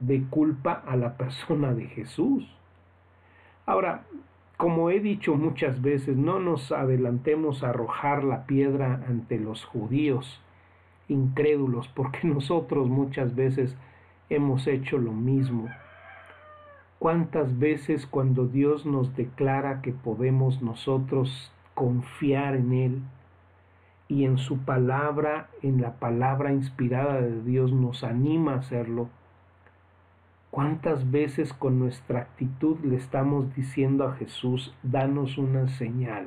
de 0.00 0.22
culpa 0.30 0.82
a 0.86 0.96
la 0.96 1.16
persona 1.16 1.74
de 1.74 1.86
Jesús. 1.86 2.44
Ahora, 3.66 4.04
como 4.56 4.90
he 4.90 5.00
dicho 5.00 5.36
muchas 5.36 5.80
veces, 5.80 6.16
no 6.16 6.40
nos 6.40 6.72
adelantemos 6.72 7.62
a 7.62 7.70
arrojar 7.70 8.24
la 8.24 8.46
piedra 8.46 9.04
ante 9.08 9.38
los 9.38 9.64
judíos 9.64 10.40
incrédulos, 11.08 11.88
porque 11.88 12.20
nosotros 12.24 12.88
muchas 12.88 13.34
veces 13.34 13.76
hemos 14.28 14.66
hecho 14.66 14.98
lo 14.98 15.12
mismo. 15.12 15.68
¿Cuántas 17.00 17.58
veces 17.58 18.04
cuando 18.04 18.46
Dios 18.46 18.84
nos 18.84 19.16
declara 19.16 19.80
que 19.80 19.90
podemos 19.90 20.60
nosotros 20.60 21.50
confiar 21.74 22.54
en 22.54 22.74
Él 22.74 23.02
y 24.06 24.26
en 24.26 24.36
su 24.36 24.58
palabra, 24.58 25.48
en 25.62 25.80
la 25.80 25.94
palabra 25.94 26.52
inspirada 26.52 27.22
de 27.22 27.40
Dios 27.40 27.72
nos 27.72 28.04
anima 28.04 28.52
a 28.52 28.58
hacerlo? 28.58 29.08
¿Cuántas 30.50 31.10
veces 31.10 31.54
con 31.54 31.78
nuestra 31.78 32.20
actitud 32.20 32.78
le 32.84 32.96
estamos 32.96 33.56
diciendo 33.56 34.06
a 34.06 34.16
Jesús, 34.16 34.74
danos 34.82 35.38
una 35.38 35.68
señal? 35.68 36.26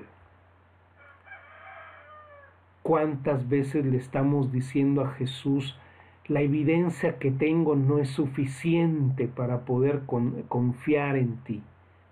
¿Cuántas 2.81 3.47
veces 3.47 3.85
le 3.85 3.97
estamos 3.97 4.51
diciendo 4.51 5.03
a 5.03 5.11
Jesús, 5.11 5.77
la 6.27 6.41
evidencia 6.41 7.19
que 7.19 7.31
tengo 7.31 7.75
no 7.75 7.99
es 7.99 8.09
suficiente 8.09 9.27
para 9.27 9.65
poder 9.65 10.03
confiar 10.47 11.17
en 11.17 11.37
ti? 11.43 11.61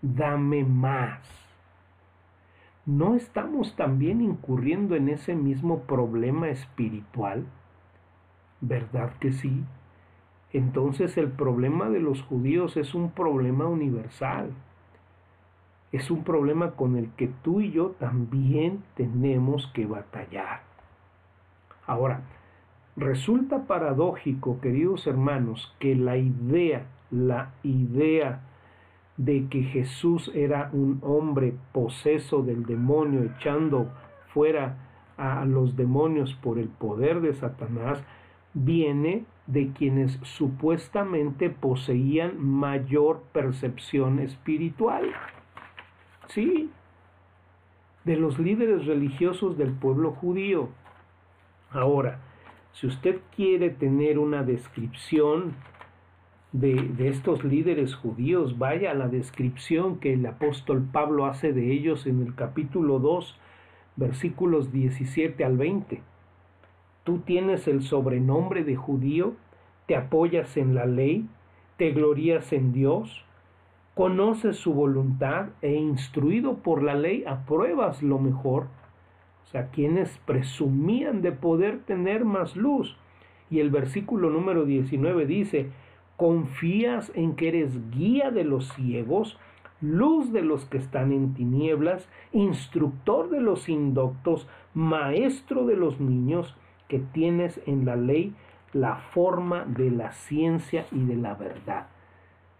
Dame 0.01 0.63
más. 0.63 1.19
¿No 2.85 3.15
estamos 3.15 3.75
también 3.75 4.21
incurriendo 4.21 4.95
en 4.95 5.09
ese 5.09 5.35
mismo 5.35 5.81
problema 5.81 6.49
espiritual? 6.49 7.45
¿Verdad 8.59 9.13
que 9.19 9.31
sí? 9.31 9.63
Entonces 10.51 11.17
el 11.17 11.29
problema 11.31 11.89
de 11.89 11.99
los 11.99 12.21
judíos 12.23 12.75
es 12.77 12.93
un 12.93 13.11
problema 13.11 13.65
universal 13.65 14.51
es 15.91 16.09
un 16.09 16.23
problema 16.23 16.71
con 16.71 16.95
el 16.95 17.09
que 17.11 17.27
tú 17.27 17.61
y 17.61 17.71
yo 17.71 17.89
también 17.99 18.83
tenemos 18.95 19.67
que 19.73 19.85
batallar. 19.85 20.61
Ahora, 21.85 22.21
resulta 23.01 23.67
paradójico, 23.67 24.61
queridos 24.61 25.07
hermanos, 25.07 25.75
que 25.79 25.95
la 25.95 26.17
idea, 26.17 26.85
la 27.09 27.53
idea 27.63 28.41
de 29.17 29.47
que 29.49 29.63
Jesús 29.63 30.31
era 30.33 30.69
un 30.71 30.99
hombre 31.03 31.53
poseso 31.73 32.43
del 32.43 32.65
demonio, 32.65 33.23
echando 33.23 33.91
fuera 34.33 34.77
a 35.17 35.43
los 35.45 35.75
demonios 35.75 36.33
por 36.35 36.57
el 36.57 36.69
poder 36.69 37.21
de 37.21 37.33
Satanás, 37.33 38.01
viene 38.53 39.25
de 39.47 39.71
quienes 39.71 40.19
supuestamente 40.23 41.49
poseían 41.49 42.41
mayor 42.43 43.21
percepción 43.33 44.19
espiritual. 44.19 45.11
Sí, 46.27 46.69
de 48.05 48.15
los 48.15 48.39
líderes 48.39 48.85
religiosos 48.85 49.57
del 49.57 49.73
pueblo 49.73 50.11
judío. 50.11 50.69
Ahora, 51.71 52.19
si 52.73 52.87
usted 52.87 53.19
quiere 53.35 53.69
tener 53.69 54.17
una 54.17 54.43
descripción 54.43 55.55
de, 56.51 57.09
estos 57.09 57.43
líderes 57.43 57.95
judíos, 57.95 58.57
vaya 58.57 58.91
a 58.91 58.95
la 58.95 59.07
descripción 59.07 59.99
que 59.99 60.13
el 60.13 60.25
apóstol 60.25 60.85
Pablo 60.91 61.25
hace 61.25 61.53
de 61.53 61.71
ellos 61.71 62.05
en 62.07 62.21
el 62.21 62.35
capítulo 62.35 62.99
2, 62.99 63.37
versículos 63.95 64.71
17 64.71 65.43
al 65.43 65.57
20. 65.57 66.01
Tú 67.03 67.19
tienes 67.19 67.67
el 67.67 67.83
sobrenombre 67.83 68.63
de 68.63 68.75
judío, 68.75 69.33
te 69.87 69.95
apoyas 69.95 70.57
en 70.57 70.75
la 70.75 70.85
ley, 70.85 71.27
te 71.77 71.91
glorías 71.91 72.53
en 72.53 72.73
Dios, 72.73 73.25
conoces 73.95 74.57
su 74.57 74.73
voluntad 74.73 75.47
e 75.61 75.73
instruido 75.73 76.57
por 76.57 76.83
la 76.83 76.95
ley 76.95 77.23
apruebas 77.25 78.03
lo 78.03 78.19
mejor. 78.19 78.67
O 79.51 79.57
sea, 79.59 79.67
quienes 79.67 80.17
presumían 80.19 81.21
de 81.21 81.33
poder 81.33 81.79
tener 81.79 82.23
más 82.23 82.55
luz. 82.55 82.95
Y 83.49 83.59
el 83.59 83.69
versículo 83.69 84.29
número 84.29 84.63
19 84.63 85.25
dice, 85.25 85.67
confías 86.15 87.11
en 87.15 87.35
que 87.35 87.49
eres 87.49 87.91
guía 87.91 88.31
de 88.31 88.45
los 88.45 88.71
ciegos, 88.75 89.37
luz 89.81 90.31
de 90.31 90.41
los 90.41 90.63
que 90.63 90.77
están 90.77 91.11
en 91.11 91.33
tinieblas, 91.33 92.07
instructor 92.31 93.29
de 93.29 93.41
los 93.41 93.67
indoctos, 93.67 94.47
maestro 94.73 95.65
de 95.65 95.75
los 95.75 95.99
niños, 95.99 96.55
que 96.87 96.99
tienes 96.99 97.59
en 97.65 97.83
la 97.83 97.97
ley 97.97 98.33
la 98.71 98.95
forma 98.95 99.65
de 99.65 99.91
la 99.91 100.13
ciencia 100.13 100.85
y 100.93 101.03
de 101.03 101.17
la 101.17 101.33
verdad. 101.33 101.87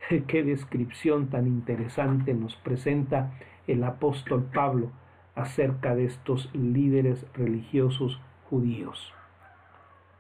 Qué 0.27 0.43
descripción 0.43 1.27
tan 1.27 1.48
interesante 1.48 2.33
nos 2.33 2.57
presenta 2.57 3.31
el 3.65 3.81
apóstol 3.86 4.43
Pablo 4.53 4.91
acerca 5.35 5.95
de 5.95 6.05
estos 6.05 6.50
líderes 6.53 7.25
religiosos 7.33 8.19
judíos. 8.50 9.13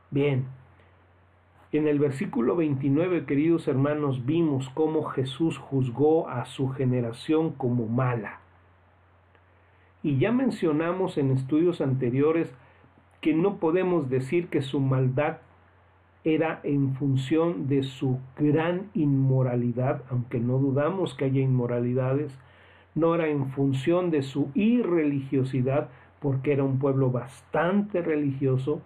Bien, 0.09 0.45
en 1.71 1.87
el 1.87 1.99
versículo 1.99 2.55
29, 2.57 3.25
queridos 3.25 3.67
hermanos, 3.67 4.25
vimos 4.25 4.69
cómo 4.73 5.03
Jesús 5.03 5.57
juzgó 5.57 6.27
a 6.27 6.45
su 6.45 6.69
generación 6.69 7.51
como 7.51 7.87
mala. 7.87 8.39
Y 10.03 10.17
ya 10.17 10.31
mencionamos 10.31 11.17
en 11.17 11.31
estudios 11.31 11.79
anteriores 11.79 12.53
que 13.21 13.33
no 13.33 13.57
podemos 13.57 14.09
decir 14.09 14.47
que 14.47 14.61
su 14.61 14.79
maldad 14.79 15.37
era 16.23 16.59
en 16.63 16.93
función 16.95 17.67
de 17.67 17.83
su 17.83 18.19
gran 18.37 18.89
inmoralidad, 18.93 20.03
aunque 20.09 20.39
no 20.39 20.57
dudamos 20.57 21.15
que 21.15 21.25
haya 21.25 21.39
inmoralidades, 21.39 22.37
no 22.95 23.15
era 23.15 23.27
en 23.27 23.51
función 23.51 24.11
de 24.11 24.21
su 24.21 24.49
irreligiosidad, 24.53 25.89
porque 26.19 26.53
era 26.53 26.63
un 26.63 26.79
pueblo 26.79 27.09
bastante 27.09 28.01
religioso, 28.01 28.81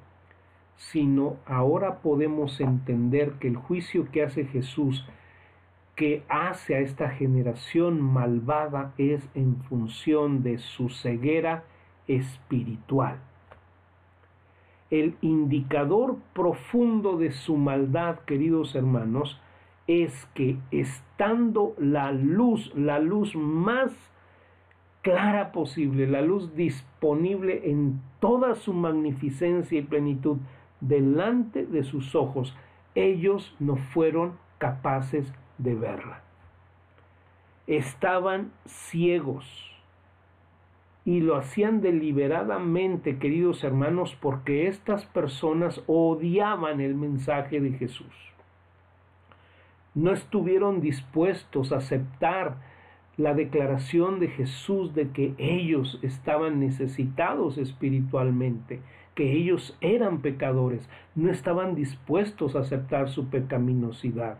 sino 0.78 1.38
ahora 1.46 2.00
podemos 2.02 2.60
entender 2.62 3.34
que 3.34 3.48
el 3.48 3.58
juicio 3.58 4.10
que 4.12 4.24
hace 4.24 4.46
Jesús, 4.46 5.08
que 5.96 6.24
hace 6.28 6.76
a 6.76 6.80
esta 6.80 7.10
generación 7.10 8.02
malvada, 8.02 8.94
es 8.98 9.28
en 9.34 9.58
función 9.64 10.44
de 10.44 10.58
su 10.58 10.90
ceguera 10.90 11.64
espiritual. 12.08 13.20
El 14.92 15.16
indicador 15.22 16.18
profundo 16.34 17.18
de 17.18 17.32
su 17.32 17.58
maldad, 17.58 18.20
queridos 18.20 18.76
hermanos, 18.76 19.42
es 19.88 20.27
que 20.34 20.58
estando 20.72 21.75
la 21.77 22.12
luz, 22.12 22.74
la 22.75 23.00
luz 23.00 23.36
más 23.36 23.92
clara 25.01 25.51
posible, 25.51 26.08
la 26.08 26.22
luz 26.22 26.56
disponible 26.56 27.70
en 27.70 28.01
toda 28.20 28.56
su 28.56 28.74
magnificencia 28.74 29.77
y 29.77 29.84
plenitud 29.84 30.38
delante 30.82 31.65
de 31.65 31.84
sus 31.84 32.15
ojos, 32.15 32.56
ellos 32.96 33.56
no 33.60 33.75
fueron 33.75 34.34
capaces 34.58 35.32
de 35.60 35.75
verla. 35.75 36.22
Estaban 37.68 38.51
ciegos 38.65 39.46
y 41.04 41.20
lo 41.20 41.36
hacían 41.36 41.82
deliberadamente, 41.82 43.20
queridos 43.20 43.63
hermanos, 43.63 44.17
porque 44.19 44.67
estas 44.67 45.06
personas 45.06 45.84
odiaban 45.86 46.82
el 46.82 46.95
mensaje 46.95 47.60
de 47.60 47.74
Jesús. 47.74 48.35
No 49.95 50.12
estuvieron 50.12 50.81
dispuestos 50.81 51.71
a 51.71 51.77
aceptar 51.77 52.58
la 53.17 53.34
declaración 53.34 54.19
de 54.19 54.27
Jesús 54.27 54.93
de 54.93 55.10
que 55.10 55.34
ellos 55.38 55.99
estaban 56.03 56.60
necesitados 56.60 57.58
espiritualmente, 57.58 58.81
que 59.15 59.31
ellos 59.31 59.77
eran 59.81 60.21
pecadores, 60.21 60.88
no 61.15 61.31
estaban 61.31 61.73
dispuestos 61.73 62.55
a 62.55 62.60
aceptar 62.60 63.10
su 63.10 63.29
pecaminosidad. 63.29 64.38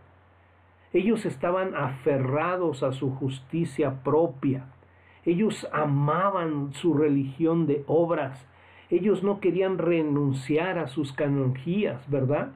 Ellos 0.92 1.26
estaban 1.26 1.74
aferrados 1.74 2.84
a 2.84 2.92
su 2.92 3.12
justicia 3.12 4.04
propia, 4.04 4.66
ellos 5.26 5.68
amaban 5.74 6.74
su 6.74 6.94
religión 6.94 7.66
de 7.66 7.84
obras. 7.88 8.46
Ellos 8.92 9.24
no 9.24 9.40
querían 9.40 9.80
renunciar 9.80 10.78
a 10.78 10.88
sus 10.88 11.14
canonjías, 11.14 12.08
¿verdad? 12.10 12.52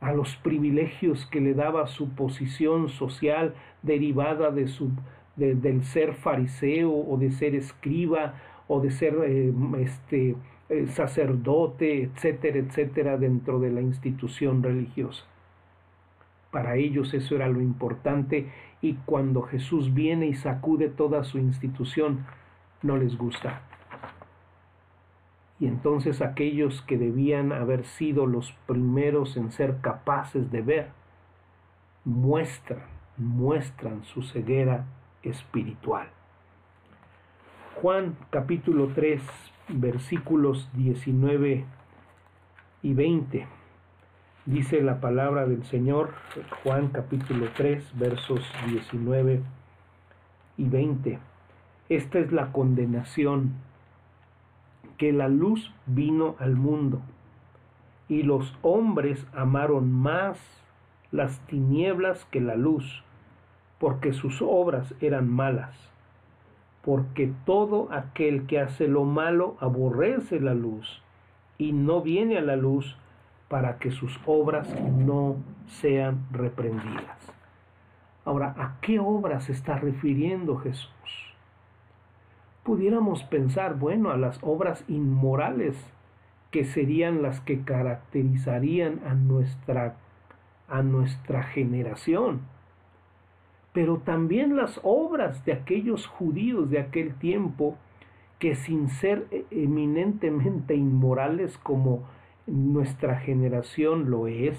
A 0.00 0.12
los 0.12 0.36
privilegios 0.36 1.26
que 1.26 1.40
le 1.40 1.54
daba 1.54 1.86
su 1.86 2.10
posición 2.10 2.88
social 2.88 3.54
derivada 3.82 4.50
de 4.50 4.68
su, 4.68 4.90
del 5.36 5.84
ser 5.84 6.14
fariseo 6.14 6.92
o 6.92 7.16
de 7.16 7.30
ser 7.30 7.54
escriba 7.54 8.34
o 8.68 8.80
de 8.80 8.90
ser 8.90 9.16
eh, 9.24 9.52
este, 9.78 10.36
eh, 10.68 10.86
sacerdote, 10.88 12.02
etcétera, 12.02 12.58
etcétera, 12.58 13.16
dentro 13.16 13.60
de 13.60 13.70
la 13.70 13.80
institución 13.80 14.62
religiosa. 14.62 15.24
Para 16.50 16.76
ellos 16.76 17.12
eso 17.14 17.36
era 17.36 17.48
lo 17.48 17.60
importante 17.60 18.46
y 18.80 18.94
cuando 19.04 19.42
Jesús 19.42 19.94
viene 19.94 20.26
y 20.26 20.34
sacude 20.34 20.88
toda 20.88 21.22
su 21.24 21.38
institución, 21.38 22.24
no 22.82 22.96
les 22.96 23.16
gusta. 23.16 23.62
Y 25.58 25.66
entonces 25.66 26.20
aquellos 26.20 26.82
que 26.82 26.98
debían 26.98 27.52
haber 27.52 27.84
sido 27.84 28.26
los 28.26 28.52
primeros 28.66 29.36
en 29.36 29.52
ser 29.52 29.80
capaces 29.80 30.50
de 30.50 30.62
ver, 30.62 30.88
muestran, 32.04 32.82
muestran 33.16 34.04
su 34.04 34.22
ceguera 34.22 34.84
espiritual. 35.22 36.08
Juan 37.80 38.16
capítulo 38.30 38.88
3 38.94 39.22
versículos 39.68 40.70
19 40.74 41.64
y 42.82 42.94
20 42.94 43.46
Dice 44.46 44.80
la 44.80 45.00
palabra 45.00 45.44
del 45.44 45.64
Señor, 45.64 46.14
Juan 46.62 46.90
capítulo 46.90 47.48
3, 47.56 47.98
versos 47.98 48.40
19 48.68 49.42
y 50.56 50.68
20. 50.68 51.18
Esta 51.88 52.20
es 52.20 52.30
la 52.30 52.52
condenación, 52.52 53.54
que 54.96 55.12
la 55.12 55.28
luz 55.28 55.72
vino 55.86 56.36
al 56.38 56.56
mundo, 56.56 57.00
y 58.08 58.22
los 58.22 58.56
hombres 58.62 59.26
amaron 59.34 59.92
más 59.92 60.38
las 61.10 61.40
tinieblas 61.46 62.24
que 62.26 62.40
la 62.40 62.56
luz, 62.56 63.02
porque 63.78 64.12
sus 64.12 64.40
obras 64.42 64.94
eran 65.00 65.28
malas. 65.28 65.74
Porque 66.82 67.32
todo 67.44 67.88
aquel 67.90 68.46
que 68.46 68.60
hace 68.60 68.86
lo 68.86 69.04
malo 69.04 69.56
aborrece 69.60 70.40
la 70.40 70.54
luz, 70.54 71.02
y 71.58 71.72
no 71.72 72.00
viene 72.00 72.38
a 72.38 72.42
la 72.42 72.56
luz, 72.56 72.96
para 73.48 73.78
que 73.78 73.90
sus 73.90 74.18
obras 74.26 74.68
no 74.80 75.36
sean 75.66 76.26
reprendidas. 76.32 77.32
Ahora, 78.24 78.54
¿a 78.58 78.80
qué 78.80 78.98
obras 78.98 79.48
está 79.50 79.78
refiriendo 79.78 80.56
Jesús? 80.58 81.25
Pudiéramos 82.66 83.22
pensar, 83.22 83.78
bueno, 83.78 84.10
a 84.10 84.16
las 84.16 84.40
obras 84.42 84.82
inmorales 84.88 85.76
que 86.50 86.64
serían 86.64 87.22
las 87.22 87.40
que 87.40 87.62
caracterizarían 87.62 89.02
a 89.06 89.14
nuestra, 89.14 89.94
a 90.66 90.82
nuestra 90.82 91.44
generación, 91.44 92.40
pero 93.72 93.98
también 93.98 94.56
las 94.56 94.80
obras 94.82 95.44
de 95.44 95.52
aquellos 95.52 96.08
judíos 96.08 96.68
de 96.68 96.80
aquel 96.80 97.14
tiempo 97.14 97.76
que 98.40 98.56
sin 98.56 98.88
ser 98.88 99.28
eminentemente 99.52 100.74
inmorales 100.74 101.58
como 101.58 102.02
nuestra 102.48 103.20
generación 103.20 104.10
lo 104.10 104.26
es, 104.26 104.58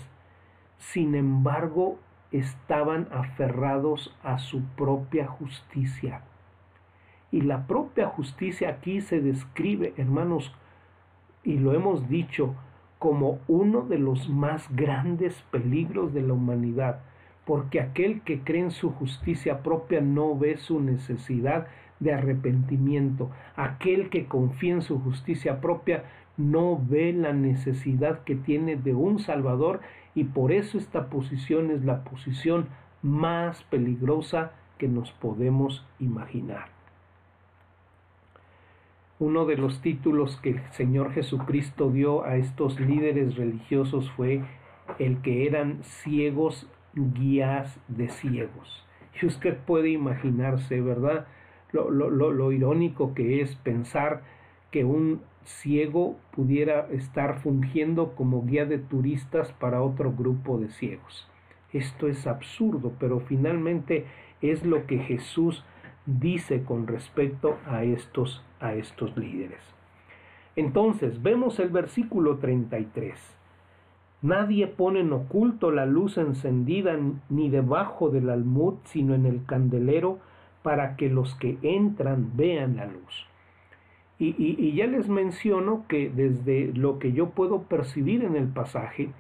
sin 0.77 1.13
embargo 1.13 1.99
estaban 2.31 3.09
aferrados 3.11 4.15
a 4.23 4.37
su 4.37 4.61
propia 4.77 5.27
justicia. 5.27 6.21
Y 7.31 7.41
la 7.41 7.67
propia 7.67 8.07
justicia 8.07 8.69
aquí 8.69 9.01
se 9.01 9.19
describe, 9.19 9.93
hermanos, 9.97 10.53
y 11.43 11.57
lo 11.57 11.73
hemos 11.73 12.07
dicho, 12.09 12.55
como 12.99 13.39
uno 13.47 13.81
de 13.81 13.99
los 13.99 14.29
más 14.29 14.67
grandes 14.75 15.41
peligros 15.51 16.13
de 16.13 16.21
la 16.21 16.33
humanidad, 16.33 16.99
porque 17.45 17.79
aquel 17.79 18.21
que 18.21 18.41
cree 18.41 18.61
en 18.61 18.71
su 18.71 18.91
justicia 18.91 19.61
propia 19.61 20.01
no 20.01 20.37
ve 20.37 20.57
su 20.57 20.79
necesidad 20.79 21.67
de 21.99 22.13
arrepentimiento, 22.13 23.31
aquel 23.55 24.09
que 24.09 24.25
confía 24.25 24.73
en 24.73 24.81
su 24.81 24.99
justicia 24.99 25.61
propia 25.61 26.03
no 26.37 26.79
ve 26.81 27.13
la 27.13 27.33
necesidad 27.33 28.23
que 28.23 28.35
tiene 28.35 28.75
de 28.75 28.93
un 28.93 29.19
Salvador 29.19 29.81
y 30.13 30.25
por 30.25 30.51
eso 30.51 30.77
esta 30.77 31.09
posición 31.09 31.71
es 31.71 31.83
la 31.83 32.03
posición 32.03 32.67
más 33.01 33.63
peligrosa 33.63 34.51
que 34.77 34.87
nos 34.87 35.11
podemos 35.11 35.85
imaginar. 35.99 36.76
Uno 39.19 39.45
de 39.45 39.57
los 39.57 39.81
títulos 39.81 40.37
que 40.37 40.51
el 40.51 40.61
Señor 40.71 41.11
Jesucristo 41.11 41.89
dio 41.89 42.23
a 42.23 42.35
estos 42.35 42.79
líderes 42.79 43.35
religiosos 43.35 44.11
fue 44.11 44.43
el 44.99 45.21
que 45.21 45.47
eran 45.47 45.83
ciegos 45.83 46.69
guías 46.93 47.79
de 47.87 48.09
ciegos. 48.09 48.85
Y 49.19 49.25
usted 49.25 49.57
puede 49.57 49.89
imaginarse, 49.89 50.81
¿verdad? 50.81 51.25
Lo, 51.71 51.89
lo, 51.89 52.09
lo, 52.09 52.51
irónico 52.51 53.13
que 53.15 53.41
es 53.41 53.55
pensar 53.55 54.21
que 54.71 54.85
un 54.85 55.21
ciego 55.43 56.17
pudiera 56.31 56.87
estar 56.91 57.39
fungiendo 57.39 58.15
como 58.15 58.45
guía 58.45 58.65
de 58.65 58.77
turistas 58.77 59.51
para 59.53 59.81
otro 59.81 60.13
grupo 60.13 60.59
de 60.59 60.69
ciegos. 60.69 61.27
Esto 61.73 62.07
es 62.07 62.27
absurdo, 62.27 62.93
pero 62.99 63.19
finalmente 63.19 64.05
es 64.41 64.63
lo 64.63 64.85
que 64.85 64.99
Jesús 64.99 65.65
dice 66.07 66.63
con 66.63 66.87
respecto 66.87 67.57
a 67.67 67.83
estos, 67.83 68.43
a 68.59 68.73
estos 68.73 69.15
líderes. 69.15 69.61
Entonces, 70.55 71.21
vemos 71.21 71.59
el 71.59 71.69
versículo 71.69 72.37
33. 72.37 73.37
Nadie 74.23 74.65
pone 74.65 75.01
en 75.01 75.13
oculto 75.13 75.69
la 75.69 75.85
luz 75.85 76.17
encendida 76.17 76.97
ni 77.29 77.49
debajo 77.49 78.09
del 78.09 78.31
almud, 78.31 78.75
sino 78.85 79.13
en 79.13 79.27
el 79.27 79.45
candelero, 79.45 80.17
para 80.63 80.95
que 80.95 81.09
los 81.09 81.35
que 81.35 81.59
entran 81.61 82.31
vean 82.35 82.77
la 82.77 82.87
luz. 82.87 83.27
Y, 84.19 84.33
y, 84.39 84.73
ya 84.73 84.87
les 84.87 85.07
menciono 85.07 85.85
que 85.87 86.09
desde 86.09 86.73
lo 86.73 86.97
que 86.97 87.13
yo 87.13 87.29
puedo 87.29 87.61
percibir 87.63 88.23
en 88.23 88.35
el 88.35 88.47
pasaje 88.47 89.11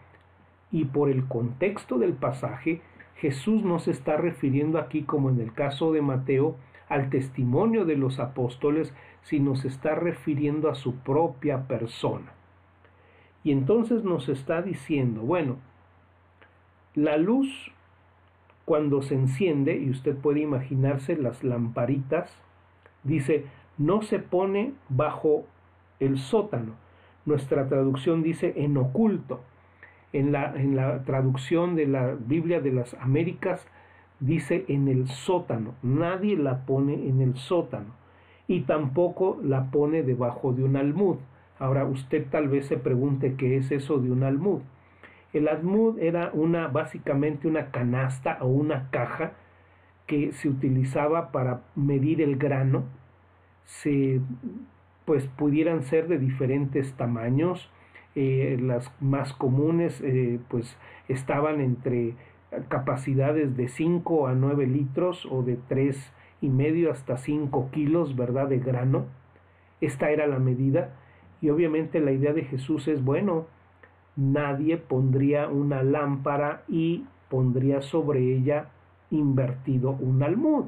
y 0.71 0.85
por 0.85 1.11
el 1.11 1.25
contexto 1.27 1.99
del 1.99 2.13
pasaje, 2.13 2.81
Jesús 3.17 3.63
no 3.63 3.77
se 3.77 3.91
está 3.91 4.17
refiriendo 4.17 4.79
aquí, 4.79 5.03
como 5.03 5.29
en 5.29 5.39
el 5.39 5.53
caso 5.53 5.91
de 5.91 6.01
Mateo, 6.01 6.55
al 6.89 7.09
testimonio 7.09 7.85
de 7.85 7.97
los 7.97 8.19
apóstoles, 8.19 8.93
sino 9.23 9.55
se 9.55 9.67
está 9.67 9.95
refiriendo 9.95 10.69
a 10.69 10.75
su 10.75 10.95
propia 10.95 11.67
persona. 11.67 12.31
Y 13.43 13.51
entonces 13.51 14.03
nos 14.03 14.29
está 14.29 14.61
diciendo, 14.61 15.21
bueno, 15.21 15.57
la 16.95 17.17
luz 17.17 17.71
cuando 18.65 19.01
se 19.01 19.15
enciende, 19.15 19.77
y 19.77 19.89
usted 19.89 20.17
puede 20.17 20.41
imaginarse 20.41 21.15
las 21.15 21.41
lamparitas, 21.41 22.29
dice, 23.03 23.45
no 23.77 24.01
se 24.01 24.19
pone 24.19 24.73
bajo 24.89 25.45
el 26.01 26.17
sótano. 26.17 26.73
Nuestra 27.25 27.69
traducción 27.69 28.23
dice 28.23 28.53
en 28.57 28.75
oculto. 28.75 29.41
En 30.11 30.33
la, 30.33 30.53
en 30.55 30.75
la 30.75 31.03
traducción 31.03 31.75
de 31.75 31.85
la 31.85 32.15
Biblia 32.19 32.59
de 32.59 32.73
las 32.73 32.93
Américas 32.95 33.65
dice 34.19 34.65
en 34.67 34.87
el 34.87 35.07
sótano. 35.07 35.75
Nadie 35.81 36.37
la 36.37 36.65
pone 36.65 37.07
en 37.07 37.21
el 37.21 37.35
sótano. 37.35 37.95
Y 38.47 38.61
tampoco 38.61 39.39
la 39.43 39.71
pone 39.71 40.03
debajo 40.03 40.53
de 40.53 40.63
un 40.63 40.77
almud. 40.77 41.17
Ahora 41.59 41.85
usted 41.85 42.25
tal 42.29 42.47
vez 42.47 42.67
se 42.67 42.77
pregunte 42.77 43.35
qué 43.35 43.57
es 43.57 43.71
eso 43.71 43.99
de 43.99 44.11
un 44.11 44.23
almud. 44.23 44.61
El 45.33 45.47
almud 45.47 45.99
era 45.99 46.31
una 46.33 46.67
básicamente 46.67 47.47
una 47.47 47.71
canasta 47.71 48.37
o 48.41 48.47
una 48.47 48.89
caja 48.89 49.33
que 50.05 50.31
se 50.31 50.47
utilizaba 50.47 51.31
para 51.31 51.63
medir 51.75 52.21
el 52.21 52.37
grano 52.37 52.85
se 53.67 54.21
pues 55.05 55.25
pudieran 55.27 55.83
ser 55.83 56.07
de 56.07 56.17
diferentes 56.17 56.93
tamaños. 56.93 57.69
Eh, 58.15 58.57
las 58.59 58.91
más 58.99 59.31
comunes 59.33 60.01
eh, 60.01 60.39
pues 60.47 60.75
estaban 61.07 61.61
entre 61.61 62.15
capacidades 62.69 63.57
de 63.57 63.67
5 63.67 64.27
a 64.27 64.33
9 64.33 64.67
litros 64.67 65.27
o 65.29 65.43
de 65.43 65.57
3 65.67 66.13
y 66.41 66.49
medio 66.49 66.91
hasta 66.91 67.17
5 67.17 67.69
kilos, 67.71 68.15
¿verdad? 68.15 68.47
De 68.47 68.59
grano. 68.59 69.05
Esta 69.81 70.09
era 70.11 70.27
la 70.27 70.39
medida 70.39 70.95
y 71.41 71.49
obviamente 71.49 71.99
la 71.99 72.11
idea 72.11 72.33
de 72.33 72.43
Jesús 72.43 72.87
es, 72.87 73.03
bueno, 73.03 73.45
nadie 74.15 74.77
pondría 74.77 75.47
una 75.47 75.83
lámpara 75.83 76.63
y 76.67 77.05
pondría 77.29 77.81
sobre 77.81 78.35
ella 78.35 78.69
invertido 79.11 79.91
un 79.91 80.23
almud. 80.23 80.65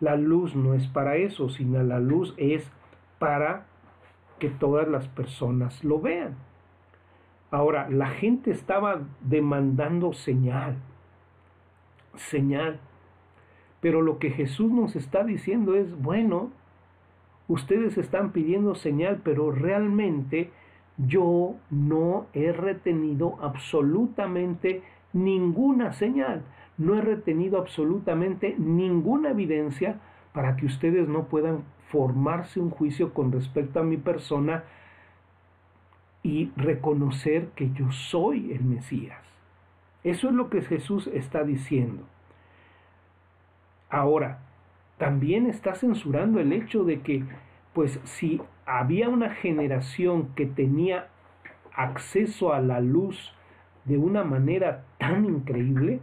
La 0.00 0.16
luz 0.16 0.54
no 0.54 0.74
es 0.74 0.86
para 0.88 1.16
eso, 1.16 1.48
sino 1.48 1.82
la 1.82 2.00
luz 2.00 2.34
es 2.36 2.70
para 3.18 3.66
que 4.38 4.50
todas 4.50 4.86
las 4.86 5.08
personas 5.08 5.82
lo 5.82 6.00
vean. 6.00 6.36
Ahora, 7.50 7.88
la 7.88 8.08
gente 8.08 8.50
estaba 8.50 9.00
demandando 9.22 10.12
señal, 10.12 10.76
señal. 12.16 12.80
Pero 13.80 14.02
lo 14.02 14.18
que 14.18 14.30
Jesús 14.30 14.70
nos 14.70 14.96
está 14.96 15.24
diciendo 15.24 15.74
es, 15.74 15.96
bueno, 16.00 16.50
ustedes 17.48 17.98
están 17.98 18.32
pidiendo 18.32 18.74
señal, 18.74 19.20
pero 19.22 19.50
realmente 19.50 20.50
yo 20.98 21.54
no 21.70 22.26
he 22.32 22.52
retenido 22.52 23.38
absolutamente 23.42 24.82
ninguna 25.12 25.92
señal 25.92 26.42
no 26.78 26.94
he 26.94 27.00
retenido 27.00 27.58
absolutamente 27.58 28.54
ninguna 28.58 29.30
evidencia 29.30 30.00
para 30.32 30.56
que 30.56 30.66
ustedes 30.66 31.08
no 31.08 31.24
puedan 31.24 31.64
formarse 31.88 32.60
un 32.60 32.70
juicio 32.70 33.14
con 33.14 33.32
respecto 33.32 33.80
a 33.80 33.84
mi 33.84 33.96
persona 33.96 34.64
y 36.22 36.50
reconocer 36.56 37.48
que 37.54 37.70
yo 37.72 37.90
soy 37.92 38.52
el 38.52 38.64
Mesías. 38.64 39.22
Eso 40.06 40.28
es 40.28 40.34
lo 40.36 40.50
que 40.50 40.62
Jesús 40.62 41.08
está 41.08 41.42
diciendo. 41.42 42.04
Ahora, 43.90 44.38
también 44.98 45.46
está 45.46 45.74
censurando 45.74 46.38
el 46.38 46.52
hecho 46.52 46.84
de 46.84 47.00
que, 47.00 47.24
pues 47.72 47.98
si 48.04 48.40
había 48.66 49.08
una 49.08 49.30
generación 49.30 50.28
que 50.36 50.46
tenía 50.46 51.08
acceso 51.74 52.52
a 52.52 52.60
la 52.60 52.78
luz 52.80 53.34
de 53.84 53.98
una 53.98 54.22
manera 54.22 54.84
tan 54.98 55.24
increíble, 55.24 55.98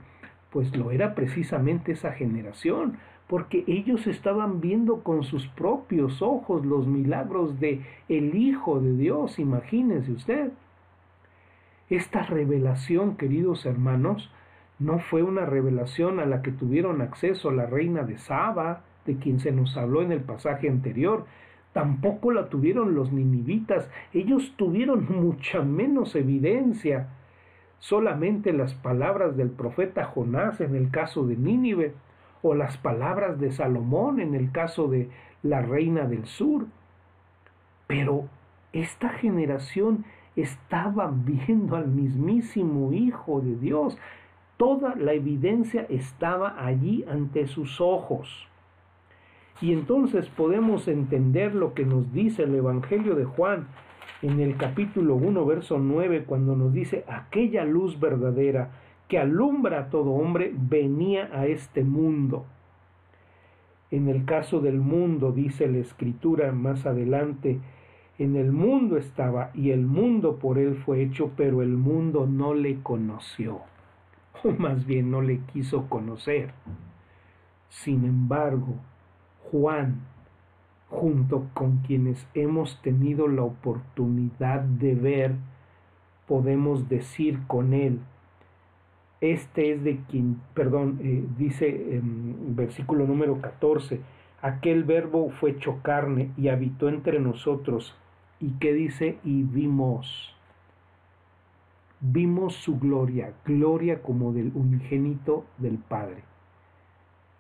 pues 0.52 0.76
lo 0.76 0.92
era 0.92 1.16
precisamente 1.16 1.94
esa 1.94 2.12
generación, 2.12 2.98
porque 3.28 3.64
ellos 3.68 4.06
estaban 4.06 4.60
viendo 4.60 5.02
con 5.04 5.24
sus 5.24 5.48
propios 5.48 6.22
ojos 6.22 6.66
los 6.66 6.88
milagros 6.88 7.58
de 7.62 7.82
el 8.10 8.36
Hijo 8.36 8.82
de 8.82 8.98
Dios, 8.98 9.40
imagínense 9.40 10.12
usted. 10.12 10.52
Esta 11.90 12.24
revelación, 12.24 13.18
queridos 13.18 13.66
hermanos, 13.66 14.32
no 14.80 15.00
fue 15.00 15.24
una 15.24 15.46
revelación 15.46 16.20
a 16.20 16.26
la 16.26 16.42
que 16.42 16.52
tuvieron 16.52 17.02
acceso 17.02 17.52
la 17.52 17.66
reina 17.66 18.04
de 18.04 18.18
Saba, 18.18 18.82
de 19.06 19.18
quien 19.18 19.40
se 19.40 19.52
nos 19.52 19.78
habló 19.78 20.02
en 20.02 20.12
el 20.12 20.22
pasaje 20.22 20.70
anterior, 20.70 21.26
tampoco 21.74 22.32
la 22.32 22.50
tuvieron 22.50 22.96
los 22.96 23.12
ninivitas, 23.12 23.90
ellos 24.14 24.54
tuvieron 24.56 25.08
mucha 25.10 25.62
menos 25.62 26.16
evidencia. 26.16 27.10
Solamente 27.80 28.54
las 28.54 28.74
palabras 28.74 29.36
del 29.36 29.50
profeta 29.50 30.06
Jonás 30.06 30.62
en 30.62 30.76
el 30.76 30.90
caso 30.90 31.28
de 31.28 31.36
Nínive, 31.36 31.94
o 32.44 32.54
las 32.56 32.78
palabras 32.78 33.40
de 33.40 33.52
Salomón 33.52 34.20
en 34.20 34.36
el 34.36 34.52
caso 34.52 34.88
de 34.88 35.10
la 35.42 35.62
reina 35.62 36.06
del 36.06 36.26
sur. 36.26 36.66
Pero 37.88 38.28
esta 38.74 39.10
generación 39.10 40.06
estaba 40.36 41.12
viendo 41.14 41.76
al 41.76 41.88
mismísimo 41.88 42.92
Hijo 42.94 43.42
de 43.42 43.56
Dios. 43.56 43.98
Toda 44.58 44.96
la 44.96 45.14
evidencia 45.14 45.86
estaba 45.90 46.66
allí 46.66 47.06
ante 47.10 47.48
sus 47.48 47.82
ojos. 47.82 48.48
Y 49.62 49.72
entonces 49.72 50.30
podemos 50.30 50.88
entender 50.88 51.56
lo 51.56 51.74
que 51.74 51.86
nos 51.86 52.12
dice 52.12 52.44
el 52.44 52.56
Evangelio 52.56 53.16
de 53.16 53.26
Juan 53.26 53.68
en 54.22 54.40
el 54.40 54.56
capítulo 54.56 55.16
1, 55.16 55.46
verso 55.46 55.80
9, 55.80 56.24
cuando 56.26 56.56
nos 56.56 56.74
dice, 56.74 57.04
aquella 57.08 57.66
luz 57.66 58.00
verdadera 58.00 58.72
que 59.08 59.20
alumbra 59.20 59.80
a 59.80 59.90
todo 59.90 60.12
hombre 60.12 60.54
venía 60.56 61.30
a 61.34 61.46
este 61.46 61.84
mundo. 61.84 62.46
En 63.92 64.08
el 64.08 64.26
caso 64.26 64.60
del 64.60 64.80
mundo, 64.80 65.34
dice 65.34 65.68
la 65.68 65.80
escritura 65.80 66.52
más 66.52 66.86
adelante, 66.86 67.60
en 68.20 68.36
el 68.36 68.52
mundo 68.52 68.98
estaba 68.98 69.50
y 69.54 69.72
el 69.72 69.86
mundo 69.86 70.38
por 70.38 70.60
él 70.60 70.76
fue 70.76 71.02
hecho, 71.02 71.32
pero 71.36 71.62
el 71.62 71.76
mundo 71.76 72.28
no 72.28 72.54
le 72.54 72.82
conoció, 72.82 73.62
o 74.44 74.52
más 74.58 74.86
bien 74.86 75.10
no 75.10 75.22
le 75.22 75.40
quiso 75.52 75.90
conocer. 75.90 76.52
Sin 77.70 78.06
embargo, 78.06 78.76
Juan, 79.52 80.02
junto 80.90 81.48
con 81.54 81.78
quienes 81.78 82.28
hemos 82.36 82.80
tenido 82.82 83.28
la 83.28 83.44
oportunidad 83.44 84.62
de 84.62 84.94
ver, 84.94 85.36
podemos 86.28 86.88
decir 86.88 87.40
con 87.48 87.74
él, 87.74 88.00
este 89.22 89.72
es 89.72 89.84
de 89.84 90.02
quien, 90.10 90.40
perdón, 90.54 91.00
eh, 91.02 91.24
dice 91.38 91.96
en 91.96 92.56
versículo 92.56 93.08
número 93.08 93.40
14, 93.42 94.02
aquel 94.42 94.84
verbo 94.84 95.30
fue 95.30 95.52
hecho 95.52 95.80
carne 95.82 96.32
y 96.38 96.50
habitó 96.50 96.90
entre 96.90 97.20
nosotros. 97.20 97.96
¿Y 98.44 98.50
qué 98.60 98.74
dice? 98.74 99.20
Y 99.24 99.44
vimos, 99.44 100.36
vimos 102.02 102.56
su 102.56 102.78
gloria, 102.78 103.32
gloria 103.46 104.02
como 104.02 104.34
del 104.34 104.52
unigénito 104.54 105.46
del 105.60 105.78
Padre. 105.78 106.26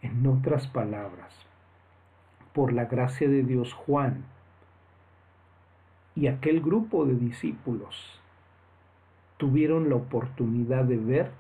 En 0.01 0.25
otras 0.25 0.67
palabras, 0.67 1.35
por 2.53 2.71
la 2.71 2.85
gracia 2.85 3.27
de 3.27 3.43
Dios, 3.43 3.73
Juan 3.73 4.23
y 6.15 6.27
aquel 6.27 6.61
grupo 6.61 7.05
de 7.05 7.15
discípulos 7.15 8.21
tuvieron 9.35 9.89
la 9.89 9.95
oportunidad 9.95 10.85
de 10.85 10.95
ver 10.95 11.31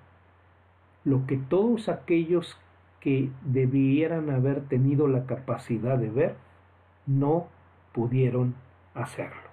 lo 1.05 1.25
que 1.25 1.37
todos 1.37 1.87
aquellos 1.87 2.59
que 2.99 3.29
debieran 3.45 4.29
haber 4.29 4.65
tenido 4.65 5.07
la 5.07 5.25
capacidad 5.25 5.97
de 5.97 6.09
ver 6.09 6.35
no 7.07 7.47
pudieron 7.93 8.55
hacerlo. 8.93 9.52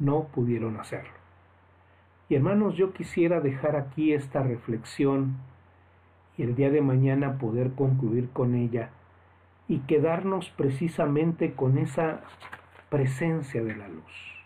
No 0.00 0.24
pudieron 0.24 0.78
hacerlo. 0.78 1.20
Y 2.30 2.34
hermanos, 2.34 2.76
yo 2.76 2.92
quisiera 2.92 3.40
dejar 3.40 3.76
aquí 3.76 4.12
esta 4.12 4.42
reflexión 4.42 5.36
y 6.38 6.42
el 6.42 6.54
día 6.54 6.70
de 6.70 6.80
mañana 6.80 7.38
poder 7.38 7.72
concluir 7.72 8.30
con 8.30 8.54
ella 8.54 8.90
y 9.68 9.80
quedarnos 9.80 10.48
precisamente 10.56 11.52
con 11.52 11.76
esa 11.76 12.22
presencia 12.88 13.62
de 13.62 13.76
la 13.76 13.88
luz. 13.88 14.44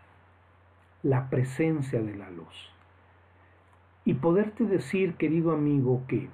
La 1.03 1.31
presencia 1.31 2.03
de 2.03 2.17
la 2.17 2.31
luz. 2.31 2.71
Y 4.05 4.15
poderte 4.15 4.65
decir, 4.65 5.15
querido 5.15 5.53
amigo, 5.53 6.03
que 6.09 6.29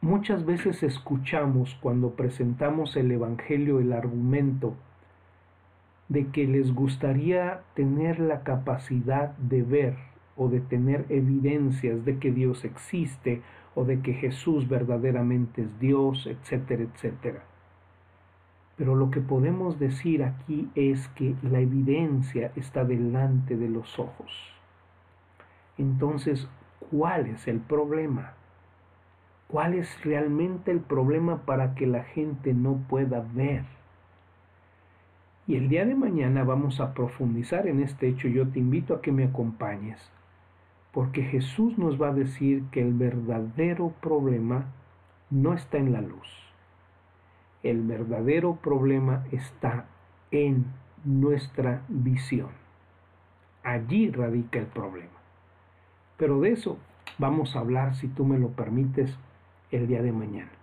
muchas 0.00 0.46
veces 0.46 0.82
escuchamos 0.82 1.76
cuando 1.82 2.14
presentamos 2.14 2.96
el 2.96 3.10
Evangelio 3.12 3.80
el 3.80 3.92
argumento 3.92 4.74
de 6.12 6.26
que 6.26 6.46
les 6.46 6.74
gustaría 6.74 7.62
tener 7.74 8.20
la 8.20 8.42
capacidad 8.42 9.34
de 9.38 9.62
ver 9.62 9.96
o 10.36 10.48
de 10.48 10.60
tener 10.60 11.06
evidencias 11.08 12.04
de 12.04 12.18
que 12.18 12.30
Dios 12.30 12.66
existe 12.66 13.40
o 13.74 13.86
de 13.86 14.00
que 14.00 14.12
Jesús 14.12 14.68
verdaderamente 14.68 15.62
es 15.62 15.80
Dios, 15.80 16.26
etcétera, 16.26 16.82
etcétera. 16.82 17.44
Pero 18.76 18.94
lo 18.94 19.10
que 19.10 19.22
podemos 19.22 19.78
decir 19.78 20.22
aquí 20.22 20.68
es 20.74 21.08
que 21.08 21.34
la 21.42 21.60
evidencia 21.60 22.52
está 22.56 22.84
delante 22.84 23.56
de 23.56 23.70
los 23.70 23.98
ojos. 23.98 24.52
Entonces, 25.78 26.46
¿cuál 26.90 27.26
es 27.26 27.48
el 27.48 27.60
problema? 27.60 28.34
¿Cuál 29.48 29.72
es 29.72 30.04
realmente 30.04 30.72
el 30.72 30.80
problema 30.80 31.46
para 31.46 31.74
que 31.74 31.86
la 31.86 32.04
gente 32.04 32.52
no 32.52 32.84
pueda 32.86 33.24
ver? 33.32 33.64
Y 35.46 35.56
el 35.56 35.68
día 35.68 35.84
de 35.84 35.96
mañana 35.96 36.44
vamos 36.44 36.80
a 36.80 36.94
profundizar 36.94 37.66
en 37.66 37.80
este 37.80 38.08
hecho. 38.08 38.28
Yo 38.28 38.46
te 38.48 38.60
invito 38.60 38.94
a 38.94 39.02
que 39.02 39.10
me 39.10 39.24
acompañes, 39.24 39.98
porque 40.92 41.22
Jesús 41.22 41.76
nos 41.78 42.00
va 42.00 42.08
a 42.08 42.14
decir 42.14 42.62
que 42.70 42.80
el 42.80 42.92
verdadero 42.92 43.92
problema 44.00 44.66
no 45.30 45.52
está 45.52 45.78
en 45.78 45.92
la 45.92 46.00
luz. 46.00 46.28
El 47.64 47.82
verdadero 47.82 48.56
problema 48.56 49.24
está 49.32 49.86
en 50.30 50.66
nuestra 51.04 51.82
visión. 51.88 52.50
Allí 53.64 54.10
radica 54.10 54.60
el 54.60 54.66
problema. 54.66 55.10
Pero 56.18 56.40
de 56.40 56.52
eso 56.52 56.78
vamos 57.18 57.56
a 57.56 57.60
hablar, 57.60 57.96
si 57.96 58.06
tú 58.06 58.24
me 58.24 58.38
lo 58.38 58.50
permites, 58.50 59.18
el 59.72 59.88
día 59.88 60.02
de 60.02 60.12
mañana. 60.12 60.61